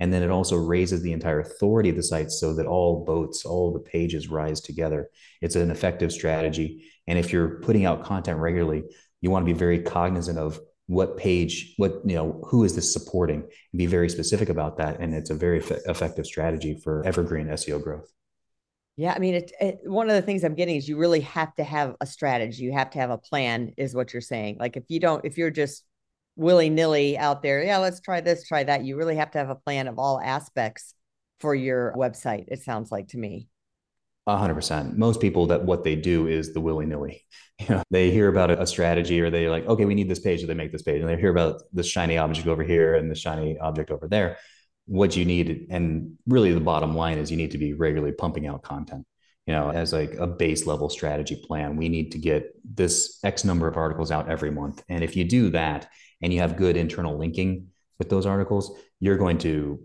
And 0.00 0.12
then 0.12 0.22
it 0.22 0.30
also 0.30 0.56
raises 0.56 1.02
the 1.02 1.12
entire 1.12 1.40
authority 1.40 1.90
of 1.90 1.96
the 1.96 2.02
site 2.04 2.30
so 2.30 2.54
that 2.54 2.66
all 2.66 3.04
boats, 3.04 3.44
all 3.44 3.72
the 3.72 3.80
pages 3.80 4.28
rise 4.28 4.60
together. 4.60 5.10
It's 5.42 5.56
an 5.56 5.72
effective 5.72 6.12
strategy. 6.12 6.84
And 7.08 7.18
if 7.18 7.32
you're 7.32 7.58
putting 7.60 7.84
out 7.84 8.04
content 8.04 8.38
regularly, 8.38 8.84
you 9.20 9.32
want 9.32 9.44
to 9.44 9.52
be 9.52 9.58
very 9.58 9.82
cognizant 9.82 10.38
of 10.38 10.60
what 10.88 11.18
page, 11.18 11.74
what, 11.76 12.00
you 12.04 12.16
know, 12.16 12.42
who 12.48 12.64
is 12.64 12.74
this 12.74 12.90
supporting 12.92 13.42
and 13.42 13.78
be 13.78 13.86
very 13.86 14.08
specific 14.08 14.48
about 14.48 14.78
that. 14.78 14.98
And 15.00 15.14
it's 15.14 15.30
a 15.30 15.34
very 15.34 15.58
effective 15.58 16.26
strategy 16.26 16.80
for 16.82 17.06
evergreen 17.06 17.46
SEO 17.48 17.82
growth. 17.82 18.10
Yeah, 18.96 19.12
I 19.14 19.18
mean, 19.18 19.34
it, 19.34 19.52
it, 19.60 19.78
one 19.84 20.08
of 20.08 20.16
the 20.16 20.22
things 20.22 20.42
I'm 20.42 20.54
getting 20.54 20.76
is 20.76 20.88
you 20.88 20.96
really 20.96 21.20
have 21.20 21.54
to 21.56 21.62
have 21.62 21.94
a 22.00 22.06
strategy. 22.06 22.64
You 22.64 22.72
have 22.72 22.90
to 22.90 22.98
have 22.98 23.10
a 23.10 23.18
plan, 23.18 23.74
is 23.76 23.94
what 23.94 24.12
you're 24.12 24.22
saying. 24.22 24.56
Like 24.58 24.76
if 24.76 24.84
you 24.88 24.98
don't, 24.98 25.24
if 25.24 25.38
you're 25.38 25.50
just 25.50 25.84
willy 26.36 26.70
nilly 26.70 27.18
out 27.18 27.42
there, 27.42 27.62
yeah, 27.62 27.78
let's 27.78 28.00
try 28.00 28.22
this, 28.22 28.48
try 28.48 28.64
that. 28.64 28.84
You 28.84 28.96
really 28.96 29.16
have 29.16 29.30
to 29.32 29.38
have 29.38 29.50
a 29.50 29.54
plan 29.54 29.88
of 29.88 29.98
all 29.98 30.18
aspects 30.18 30.94
for 31.38 31.54
your 31.54 31.92
website. 31.96 32.46
It 32.48 32.62
sounds 32.62 32.90
like 32.90 33.08
to 33.08 33.18
me 33.18 33.48
hundred 34.36 34.54
percent. 34.54 34.98
Most 34.98 35.20
people 35.20 35.46
that 35.46 35.64
what 35.64 35.84
they 35.84 35.96
do 35.96 36.26
is 36.26 36.52
the 36.52 36.60
willy 36.60 36.86
nilly. 36.86 37.24
You 37.60 37.74
know, 37.74 37.82
they 37.90 38.12
hear 38.12 38.28
about 38.28 38.52
a 38.52 38.64
strategy 38.68 39.20
or 39.20 39.30
they're 39.30 39.50
like, 39.50 39.66
okay, 39.66 39.84
we 39.84 39.96
need 39.96 40.08
this 40.08 40.20
page, 40.20 40.42
so 40.42 40.46
they 40.46 40.54
make 40.54 40.70
this 40.70 40.82
page, 40.82 41.00
and 41.00 41.08
they 41.08 41.16
hear 41.16 41.32
about 41.32 41.60
this 41.72 41.88
shiny 41.88 42.16
object 42.16 42.46
over 42.46 42.62
here 42.62 42.94
and 42.94 43.10
the 43.10 43.16
shiny 43.16 43.58
object 43.58 43.90
over 43.90 44.06
there. 44.06 44.36
What 44.86 45.16
you 45.16 45.24
need, 45.24 45.66
and 45.68 46.16
really 46.28 46.52
the 46.52 46.60
bottom 46.60 46.94
line 46.94 47.18
is, 47.18 47.32
you 47.32 47.36
need 47.36 47.50
to 47.50 47.58
be 47.58 47.72
regularly 47.72 48.12
pumping 48.12 48.46
out 48.46 48.62
content. 48.62 49.04
You 49.48 49.54
know, 49.54 49.70
as 49.70 49.92
like 49.92 50.14
a 50.14 50.26
base 50.28 50.66
level 50.66 50.88
strategy 50.88 51.42
plan, 51.48 51.74
we 51.74 51.88
need 51.88 52.12
to 52.12 52.18
get 52.18 52.54
this 52.64 53.18
X 53.24 53.44
number 53.44 53.66
of 53.66 53.76
articles 53.76 54.12
out 54.12 54.30
every 54.30 54.52
month. 54.52 54.84
And 54.88 55.02
if 55.02 55.16
you 55.16 55.24
do 55.24 55.50
that, 55.50 55.88
and 56.22 56.32
you 56.32 56.40
have 56.40 56.56
good 56.56 56.76
internal 56.76 57.18
linking 57.18 57.68
with 57.98 58.08
those 58.08 58.26
articles, 58.26 58.78
you're 59.00 59.16
going 59.16 59.38
to 59.38 59.80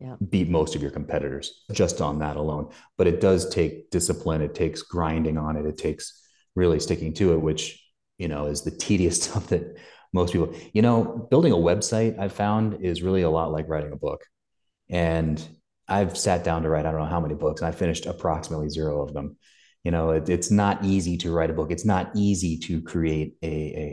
yeah. 0.00 0.16
beat 0.28 0.48
most 0.48 0.74
of 0.74 0.82
your 0.82 0.90
competitors 0.90 1.64
just 1.72 2.00
on 2.00 2.18
that 2.20 2.36
alone. 2.36 2.70
But 2.96 3.06
it 3.06 3.20
does 3.20 3.48
take 3.48 3.90
discipline. 3.90 4.42
It 4.42 4.54
takes 4.54 4.82
grinding 4.82 5.38
on 5.38 5.56
it. 5.56 5.66
It 5.66 5.78
takes 5.78 6.26
really 6.54 6.80
sticking 6.80 7.14
to 7.14 7.32
it, 7.32 7.40
which, 7.40 7.82
you 8.18 8.28
know, 8.28 8.46
is 8.46 8.62
the 8.62 8.70
tedious 8.86 9.22
stuff 9.22 9.48
that 9.48 9.76
most 10.12 10.32
people, 10.32 10.54
you 10.72 10.82
know, 10.82 11.26
building 11.30 11.52
a 11.52 11.56
website 11.56 12.18
I've 12.18 12.32
found 12.32 12.84
is 12.84 13.02
really 13.02 13.22
a 13.22 13.30
lot 13.30 13.52
like 13.52 13.68
writing 13.68 13.92
a 13.92 13.96
book. 13.96 14.24
And 14.88 15.42
I've 15.86 16.16
sat 16.16 16.44
down 16.44 16.62
to 16.62 16.68
write, 16.68 16.86
I 16.86 16.90
don't 16.90 17.00
know 17.00 17.06
how 17.06 17.20
many 17.20 17.34
books, 17.34 17.60
and 17.60 17.68
I 17.68 17.72
finished 17.72 18.06
approximately 18.06 18.68
zero 18.68 19.02
of 19.02 19.12
them 19.12 19.36
you 19.88 19.92
know 19.92 20.10
it, 20.10 20.28
it's 20.28 20.50
not 20.50 20.84
easy 20.84 21.16
to 21.16 21.32
write 21.32 21.48
a 21.48 21.54
book. 21.54 21.70
It's 21.70 21.86
not 21.86 22.10
easy 22.14 22.58
to 22.58 22.82
create 22.82 23.36
a, 23.42 23.46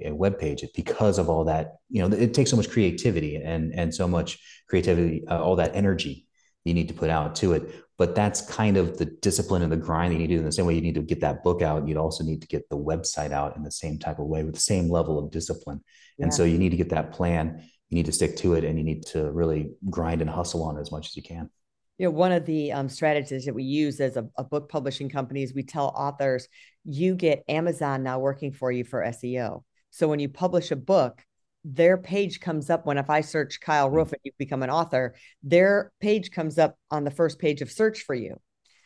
a, 0.03 0.09
a 0.09 0.13
web 0.13 0.37
page 0.37 0.61
because 0.75 1.17
of 1.17 1.29
all 1.29 1.45
that 1.45 1.75
you 1.89 2.01
know 2.01 2.13
it 2.13 2.33
takes 2.33 2.49
so 2.49 2.57
much 2.57 2.69
creativity 2.69 3.37
and 3.37 3.73
and 3.73 3.95
so 3.95 4.05
much 4.05 4.37
creativity 4.67 5.25
uh, 5.29 5.41
all 5.41 5.55
that 5.55 5.73
energy 5.73 6.27
you 6.65 6.73
need 6.73 6.89
to 6.89 6.93
put 6.93 7.09
out 7.09 7.33
to 7.35 7.53
it. 7.53 7.73
But 7.97 8.13
that's 8.13 8.41
kind 8.41 8.75
of 8.75 8.97
the 8.97 9.05
discipline 9.05 9.61
and 9.61 9.71
the 9.71 9.77
grind 9.77 10.11
that 10.11 10.15
you 10.15 10.19
need 10.23 10.27
to 10.27 10.33
do 10.33 10.39
in 10.39 10.45
the 10.45 10.51
same 10.51 10.65
way 10.65 10.75
you 10.75 10.81
need 10.81 10.95
to 10.95 11.01
get 11.01 11.21
that 11.21 11.45
book 11.45 11.61
out. 11.61 11.87
You'd 11.87 11.95
also 11.95 12.25
need 12.25 12.41
to 12.41 12.47
get 12.49 12.67
the 12.67 12.77
website 12.77 13.31
out 13.31 13.55
in 13.55 13.63
the 13.63 13.71
same 13.71 13.97
type 13.97 14.19
of 14.19 14.25
way 14.25 14.43
with 14.43 14.55
the 14.55 14.67
same 14.73 14.89
level 14.89 15.17
of 15.17 15.31
discipline. 15.31 15.81
Yeah. 16.17 16.23
and 16.23 16.33
so 16.33 16.43
you 16.43 16.57
need 16.57 16.71
to 16.71 16.77
get 16.83 16.89
that 16.89 17.13
plan. 17.13 17.63
You 17.87 17.95
need 17.95 18.07
to 18.07 18.11
stick 18.11 18.35
to 18.37 18.55
it 18.55 18.65
and 18.65 18.77
you 18.77 18.83
need 18.83 19.05
to 19.13 19.31
really 19.31 19.69
grind 19.89 20.19
and 20.19 20.29
hustle 20.29 20.63
on 20.63 20.75
it 20.75 20.81
as 20.81 20.91
much 20.91 21.07
as 21.07 21.15
you 21.15 21.23
can 21.23 21.49
you 21.97 22.05
know 22.05 22.11
one 22.11 22.31
of 22.31 22.45
the 22.45 22.71
um, 22.71 22.89
strategies 22.89 23.45
that 23.45 23.55
we 23.55 23.63
use 23.63 23.99
as 23.99 24.17
a, 24.17 24.27
a, 24.37 24.43
book 24.43 24.69
publishing 24.69 25.09
company 25.09 25.43
is 25.43 25.53
we 25.53 25.63
tell 25.63 25.87
authors 25.95 26.47
you 26.83 27.15
get 27.15 27.43
amazon 27.47 28.03
now 28.03 28.19
working 28.19 28.51
for 28.51 28.71
you 28.71 28.83
for 28.83 29.01
seo 29.03 29.63
so 29.91 30.07
when 30.07 30.19
you 30.19 30.29
publish 30.29 30.71
a 30.71 30.75
book 30.75 31.23
their 31.63 31.97
page 31.97 32.39
comes 32.39 32.69
up 32.69 32.85
when 32.85 32.97
if 32.97 33.09
i 33.09 33.21
search 33.21 33.59
kyle 33.59 33.89
roof 33.89 34.11
and 34.11 34.21
you 34.23 34.31
become 34.37 34.63
an 34.63 34.69
author 34.69 35.15
their 35.43 35.91
page 35.99 36.31
comes 36.31 36.57
up 36.57 36.77
on 36.91 37.03
the 37.03 37.11
first 37.11 37.39
page 37.39 37.61
of 37.61 37.71
search 37.71 38.01
for 38.01 38.15
you 38.15 38.39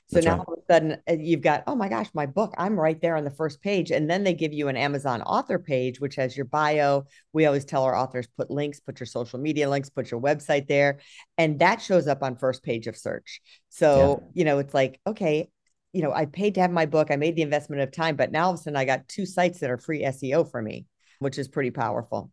so 0.09 0.15
That's 0.15 0.25
now 0.25 0.37
right. 0.37 0.47
all 0.47 0.53
of 0.55 0.59
a 0.59 0.73
sudden 0.73 0.97
uh, 1.07 1.13
you've 1.19 1.41
got, 1.41 1.63
oh 1.67 1.75
my 1.75 1.87
gosh, 1.87 2.07
my 2.15 2.25
book, 2.25 2.55
I'm 2.57 2.79
right 2.79 2.99
there 2.99 3.15
on 3.15 3.23
the 3.23 3.29
first 3.29 3.61
page. 3.61 3.91
And 3.91 4.09
then 4.09 4.23
they 4.23 4.33
give 4.33 4.53
you 4.53 4.67
an 4.67 4.75
Amazon 4.75 5.21
author 5.21 5.59
page, 5.59 6.01
which 6.01 6.15
has 6.15 6.35
your 6.35 6.47
bio. 6.47 7.05
We 7.31 7.45
always 7.45 7.63
tell 7.63 7.83
our 7.83 7.95
authors 7.95 8.27
put 8.35 8.49
links, 8.49 8.79
put 8.79 8.99
your 8.99 9.05
social 9.05 9.37
media 9.37 9.69
links, 9.69 9.91
put 9.91 10.09
your 10.09 10.19
website 10.19 10.67
there. 10.67 10.97
And 11.37 11.59
that 11.59 11.79
shows 11.79 12.07
up 12.07 12.23
on 12.23 12.37
first 12.37 12.63
page 12.63 12.87
of 12.87 12.97
search. 12.97 13.39
So, 13.69 14.23
yeah. 14.23 14.27
you 14.33 14.45
know, 14.45 14.57
it's 14.57 14.73
like, 14.73 14.99
okay, 15.05 15.47
you 15.93 16.01
know, 16.01 16.11
I 16.11 16.25
paid 16.25 16.55
to 16.55 16.61
have 16.61 16.71
my 16.71 16.87
book, 16.87 17.11
I 17.11 17.15
made 17.15 17.35
the 17.35 17.43
investment 17.43 17.83
of 17.83 17.91
time, 17.91 18.15
but 18.15 18.31
now 18.31 18.45
all 18.45 18.53
of 18.53 18.59
a 18.59 18.63
sudden 18.63 18.77
I 18.77 18.85
got 18.85 19.07
two 19.07 19.27
sites 19.27 19.59
that 19.59 19.69
are 19.69 19.77
free 19.77 20.03
SEO 20.03 20.49
for 20.49 20.59
me, 20.59 20.87
which 21.19 21.37
is 21.37 21.47
pretty 21.47 21.71
powerful. 21.71 22.31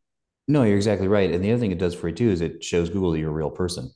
No, 0.48 0.62
you're 0.62 0.76
exactly 0.76 1.08
right. 1.08 1.30
And 1.30 1.44
the 1.44 1.52
other 1.52 1.60
thing 1.60 1.72
it 1.72 1.78
does 1.78 1.94
for 1.94 2.08
you 2.08 2.14
too 2.14 2.30
is 2.30 2.40
it 2.40 2.64
shows 2.64 2.88
Google 2.88 3.10
that 3.10 3.18
you're 3.18 3.30
a 3.30 3.34
real 3.34 3.50
person. 3.50 3.90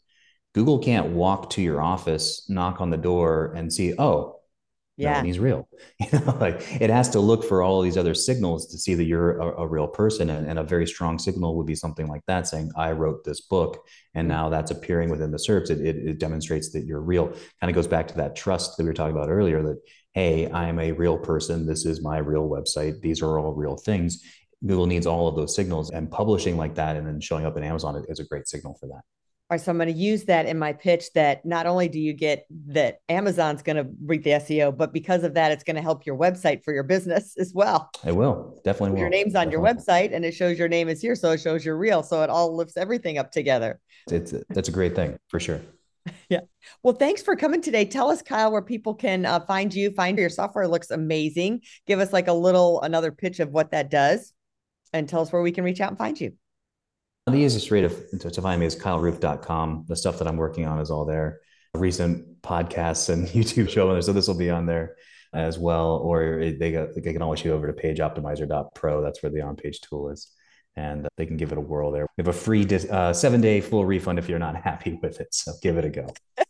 Google 0.55 0.79
can't 0.79 1.11
walk 1.11 1.51
to 1.51 1.63
your 1.63 1.81
office, 1.81 2.49
knock 2.49 2.81
on 2.81 2.91
the 2.91 2.97
door, 2.97 3.53
and 3.55 3.73
see, 3.73 3.95
oh, 3.99 4.37
yeah, 4.97 5.23
he's 5.23 5.39
real. 5.39 5.67
You 6.01 6.19
know, 6.19 6.37
like 6.39 6.61
it 6.79 6.91
has 6.91 7.09
to 7.11 7.21
look 7.21 7.43
for 7.45 7.63
all 7.63 7.81
these 7.81 7.97
other 7.97 8.13
signals 8.13 8.67
to 8.67 8.79
see 8.79 8.95
that 8.95 9.05
you're 9.05 9.39
a, 9.39 9.63
a 9.63 9.67
real 9.67 9.87
person. 9.87 10.29
And, 10.29 10.47
and, 10.47 10.59
a 10.59 10.63
very 10.63 10.87
strong 10.87 11.19
signal 11.19 11.57
would 11.57 11.67
be 11.67 11.75
something 11.75 12.07
like 12.07 12.21
that, 12.27 12.47
saying, 12.47 12.71
"I 12.77 12.93
wrote 12.93 13.25
this 13.25 13.41
book," 13.41 13.87
and 14.15 14.29
mm-hmm. 14.29 14.37
now 14.37 14.49
that's 14.51 14.71
appearing 14.71 15.09
within 15.09 15.31
the 15.31 15.39
SERPs. 15.39 15.71
It, 15.71 15.81
it, 15.81 15.97
it 15.97 16.19
demonstrates 16.19 16.71
that 16.73 16.85
you're 16.85 17.01
real. 17.01 17.29
Kind 17.29 17.71
of 17.71 17.75
goes 17.75 17.87
back 17.87 18.09
to 18.09 18.17
that 18.17 18.37
trust 18.37 18.77
that 18.77 18.83
we 18.83 18.91
were 18.91 18.95
talking 18.95 19.17
about 19.17 19.31
earlier. 19.31 19.63
That 19.63 19.81
hey, 20.13 20.51
I'm 20.51 20.79
a 20.79 20.93
real 20.93 21.17
person. 21.17 21.67
This 21.67 21.87
is 21.87 22.03
my 22.03 22.19
real 22.19 22.47
website. 22.47 23.01
These 23.01 23.23
are 23.23 23.39
all 23.39 23.55
real 23.55 23.77
things 23.77 24.23
Google 24.67 24.87
needs 24.87 25.07
all 25.07 25.29
of 25.29 25.37
those 25.37 25.55
signals, 25.55 25.91
and 25.91 26.11
publishing 26.11 26.57
like 26.57 26.75
that 26.75 26.97
and 26.97 27.07
then 27.07 27.21
showing 27.21 27.47
up 27.47 27.57
in 27.57 27.65
Amazon 27.65 28.05
is 28.09 28.21
a 28.21 28.25
great 28.25 28.47
signal 28.47 28.77
for 28.79 28.87
that. 28.89 29.03
All 29.51 29.57
right, 29.57 29.61
so 29.61 29.73
I'm 29.73 29.79
going 29.79 29.93
to 29.93 30.01
use 30.01 30.27
that 30.27 30.47
in 30.47 30.61
my 30.61 30.73
pitch 30.73 31.13
that 31.15 31.45
not 31.45 31.67
only 31.67 31.89
do 31.89 31.99
you 31.99 32.13
get 32.13 32.47
that 32.69 33.01
Amazon's 33.09 33.63
going 33.63 33.79
to 33.79 33.91
read 34.05 34.23
the 34.23 34.31
SEO, 34.31 34.77
but 34.77 34.93
because 34.93 35.25
of 35.25 35.35
that, 35.35 35.51
it's 35.51 35.65
going 35.65 35.75
to 35.75 35.83
help 35.83 36.07
your 36.07 36.17
website 36.17 36.63
for 36.63 36.73
your 36.73 36.85
business 36.85 37.35
as 37.39 37.53
well. 37.53 37.91
It 38.07 38.15
will 38.15 38.61
definitely. 38.65 38.93
Will. 38.93 39.01
Your 39.01 39.09
name's 39.09 39.35
on 39.35 39.49
definitely. 39.49 39.53
your 39.53 39.75
website, 39.75 40.15
and 40.15 40.25
it 40.25 40.35
shows 40.35 40.57
your 40.57 40.69
name 40.69 40.89
is 40.89 41.01
here, 41.01 41.17
so 41.17 41.33
it 41.33 41.41
shows 41.41 41.65
you're 41.65 41.77
real. 41.77 42.05
So 42.05 42.23
it 42.23 42.31
all 42.31 42.57
lifts 42.57 42.77
everything 42.77 43.19
up 43.19 43.33
together. 43.33 43.81
It's 44.09 44.33
that's 44.51 44.69
a 44.69 44.73
great 44.73 44.95
thing 44.95 45.19
for 45.27 45.41
sure. 45.41 45.61
Yeah. 46.31 46.41
Well, 46.83 46.95
thanks 46.95 47.21
for 47.21 47.37
coming 47.37 47.61
today. 47.61 47.85
Tell 47.85 48.09
us, 48.09 48.23
Kyle, 48.23 48.51
where 48.51 48.63
people 48.63 48.95
can 48.95 49.27
uh, 49.27 49.41
find 49.41 49.73
you. 49.75 49.91
Find 49.91 50.17
your 50.17 50.31
software 50.31 50.67
looks 50.67 50.91
amazing. 50.91 51.61
Give 51.87 52.01
us 52.01 52.13
like 52.13 52.29
a 52.29 52.33
little 52.33 52.81
another 52.81 53.13
pitch 53.13 53.39
of 53.39 53.51
what 53.51 53.73
that 53.73 53.91
does, 53.91 54.33
and 54.93 55.09
tell 55.09 55.21
us 55.21 55.33
where 55.33 55.43
we 55.43 55.53
can 55.53 55.65
reach 55.65 55.81
out 55.81 55.91
and 55.91 55.99
find 55.99 56.19
you. 56.19 56.33
The 57.31 57.39
easiest 57.39 57.71
way 57.71 57.83
to, 57.83 58.31
to 58.31 58.43
find 58.43 58.61
me 58.61 58.67
is 58.67 58.77
kyleroof.com. 58.77 59.85
The 59.89 59.97
stuff 59.97 60.19
that 60.19 60.29
I'm 60.29 60.37
working 60.37 60.67
on 60.67 60.81
is 60.81 60.91
all 60.91 61.05
there. 61.05 61.41
Recent 61.75 62.43
podcasts 62.43 63.09
and 63.09 63.29
YouTube 63.29 63.69
show 63.69 63.89
on 63.89 63.95
there. 63.95 64.03
So 64.03 64.13
this 64.13 64.29
will 64.29 64.39
be 64.39 64.51
on 64.51 64.67
there 64.67 64.97
as 65.33 65.59
well. 65.59 65.97
Or 65.97 66.39
they, 66.41 66.53
they 66.97 67.13
can 67.13 67.23
always 67.23 67.41
shoot 67.41 67.53
over 67.53 67.71
to 67.71 67.73
pageoptimizer.pro. 67.73 69.03
That's 69.03 69.23
where 69.23 69.31
the 69.31 69.43
on 69.43 69.57
page 69.57 69.81
tool 69.81 70.11
is. 70.11 70.31
And 70.77 71.09
they 71.17 71.27
can 71.27 71.37
give 71.37 71.53
it 71.53 71.59
a 71.59 71.61
whirl 71.61 71.91
there. 71.91 72.07
We 72.17 72.23
have 72.23 72.29
a 72.29 72.39
free 72.39 72.67
uh, 72.91 73.13
seven 73.13 73.41
day 73.41 73.61
full 73.61 73.85
refund 73.85 74.19
if 74.19 74.29
you're 74.29 74.39
not 74.39 74.57
happy 74.63 74.99
with 75.03 75.21
it. 75.21 75.35
So 75.35 75.53
give 75.63 75.77
it 75.77 75.85
a 75.85 75.91
go. 75.91 76.13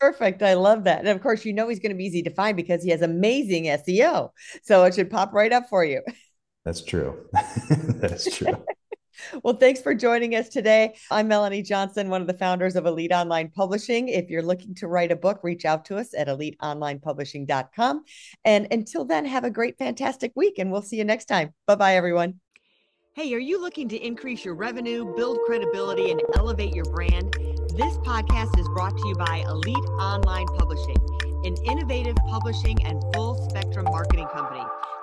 Perfect. 0.00 0.42
I 0.42 0.54
love 0.54 0.84
that. 0.84 1.00
And 1.00 1.08
of 1.08 1.20
course, 1.20 1.44
you 1.44 1.52
know 1.52 1.68
he's 1.68 1.78
going 1.78 1.92
to 1.92 1.98
be 1.98 2.06
easy 2.06 2.22
to 2.22 2.30
find 2.30 2.56
because 2.56 2.82
he 2.82 2.90
has 2.90 3.02
amazing 3.02 3.64
SEO. 3.64 4.30
So 4.62 4.84
it 4.84 4.94
should 4.94 5.10
pop 5.10 5.34
right 5.34 5.52
up 5.52 5.68
for 5.68 5.84
you. 5.84 6.02
That's 6.64 6.82
true. 6.82 7.26
that 7.32 8.12
is 8.12 8.34
true. 8.34 8.64
Well, 9.42 9.54
thanks 9.54 9.80
for 9.80 9.94
joining 9.94 10.34
us 10.34 10.48
today. 10.48 10.94
I'm 11.10 11.28
Melanie 11.28 11.62
Johnson, 11.62 12.08
one 12.08 12.20
of 12.20 12.26
the 12.26 12.34
founders 12.34 12.76
of 12.76 12.86
Elite 12.86 13.12
Online 13.12 13.50
Publishing. 13.50 14.08
If 14.08 14.30
you're 14.30 14.42
looking 14.42 14.74
to 14.76 14.88
write 14.88 15.12
a 15.12 15.16
book, 15.16 15.40
reach 15.42 15.64
out 15.64 15.84
to 15.86 15.96
us 15.96 16.14
at 16.14 16.28
eliteonlinepublishing.com. 16.28 18.04
And 18.44 18.68
until 18.70 19.04
then, 19.04 19.24
have 19.26 19.44
a 19.44 19.50
great, 19.50 19.78
fantastic 19.78 20.32
week, 20.34 20.58
and 20.58 20.70
we'll 20.70 20.82
see 20.82 20.96
you 20.96 21.04
next 21.04 21.26
time. 21.26 21.54
Bye 21.66 21.76
bye, 21.76 21.96
everyone. 21.96 22.40
Hey, 23.14 23.34
are 23.34 23.38
you 23.38 23.60
looking 23.60 23.88
to 23.88 23.96
increase 23.96 24.44
your 24.44 24.54
revenue, 24.54 25.14
build 25.16 25.38
credibility, 25.46 26.10
and 26.10 26.22
elevate 26.36 26.74
your 26.74 26.84
brand? 26.86 27.32
This 27.76 27.96
podcast 27.98 28.58
is 28.58 28.68
brought 28.68 28.96
to 28.96 29.08
you 29.08 29.14
by 29.14 29.44
Elite 29.48 29.76
Online 29.76 30.46
Publishing, 30.46 30.96
an 31.44 31.56
innovative 31.66 32.16
publishing 32.28 32.84
and 32.84 33.02
full 33.14 33.48
spectrum 33.48 33.86
marketing 33.86 34.28
company. 34.28 34.62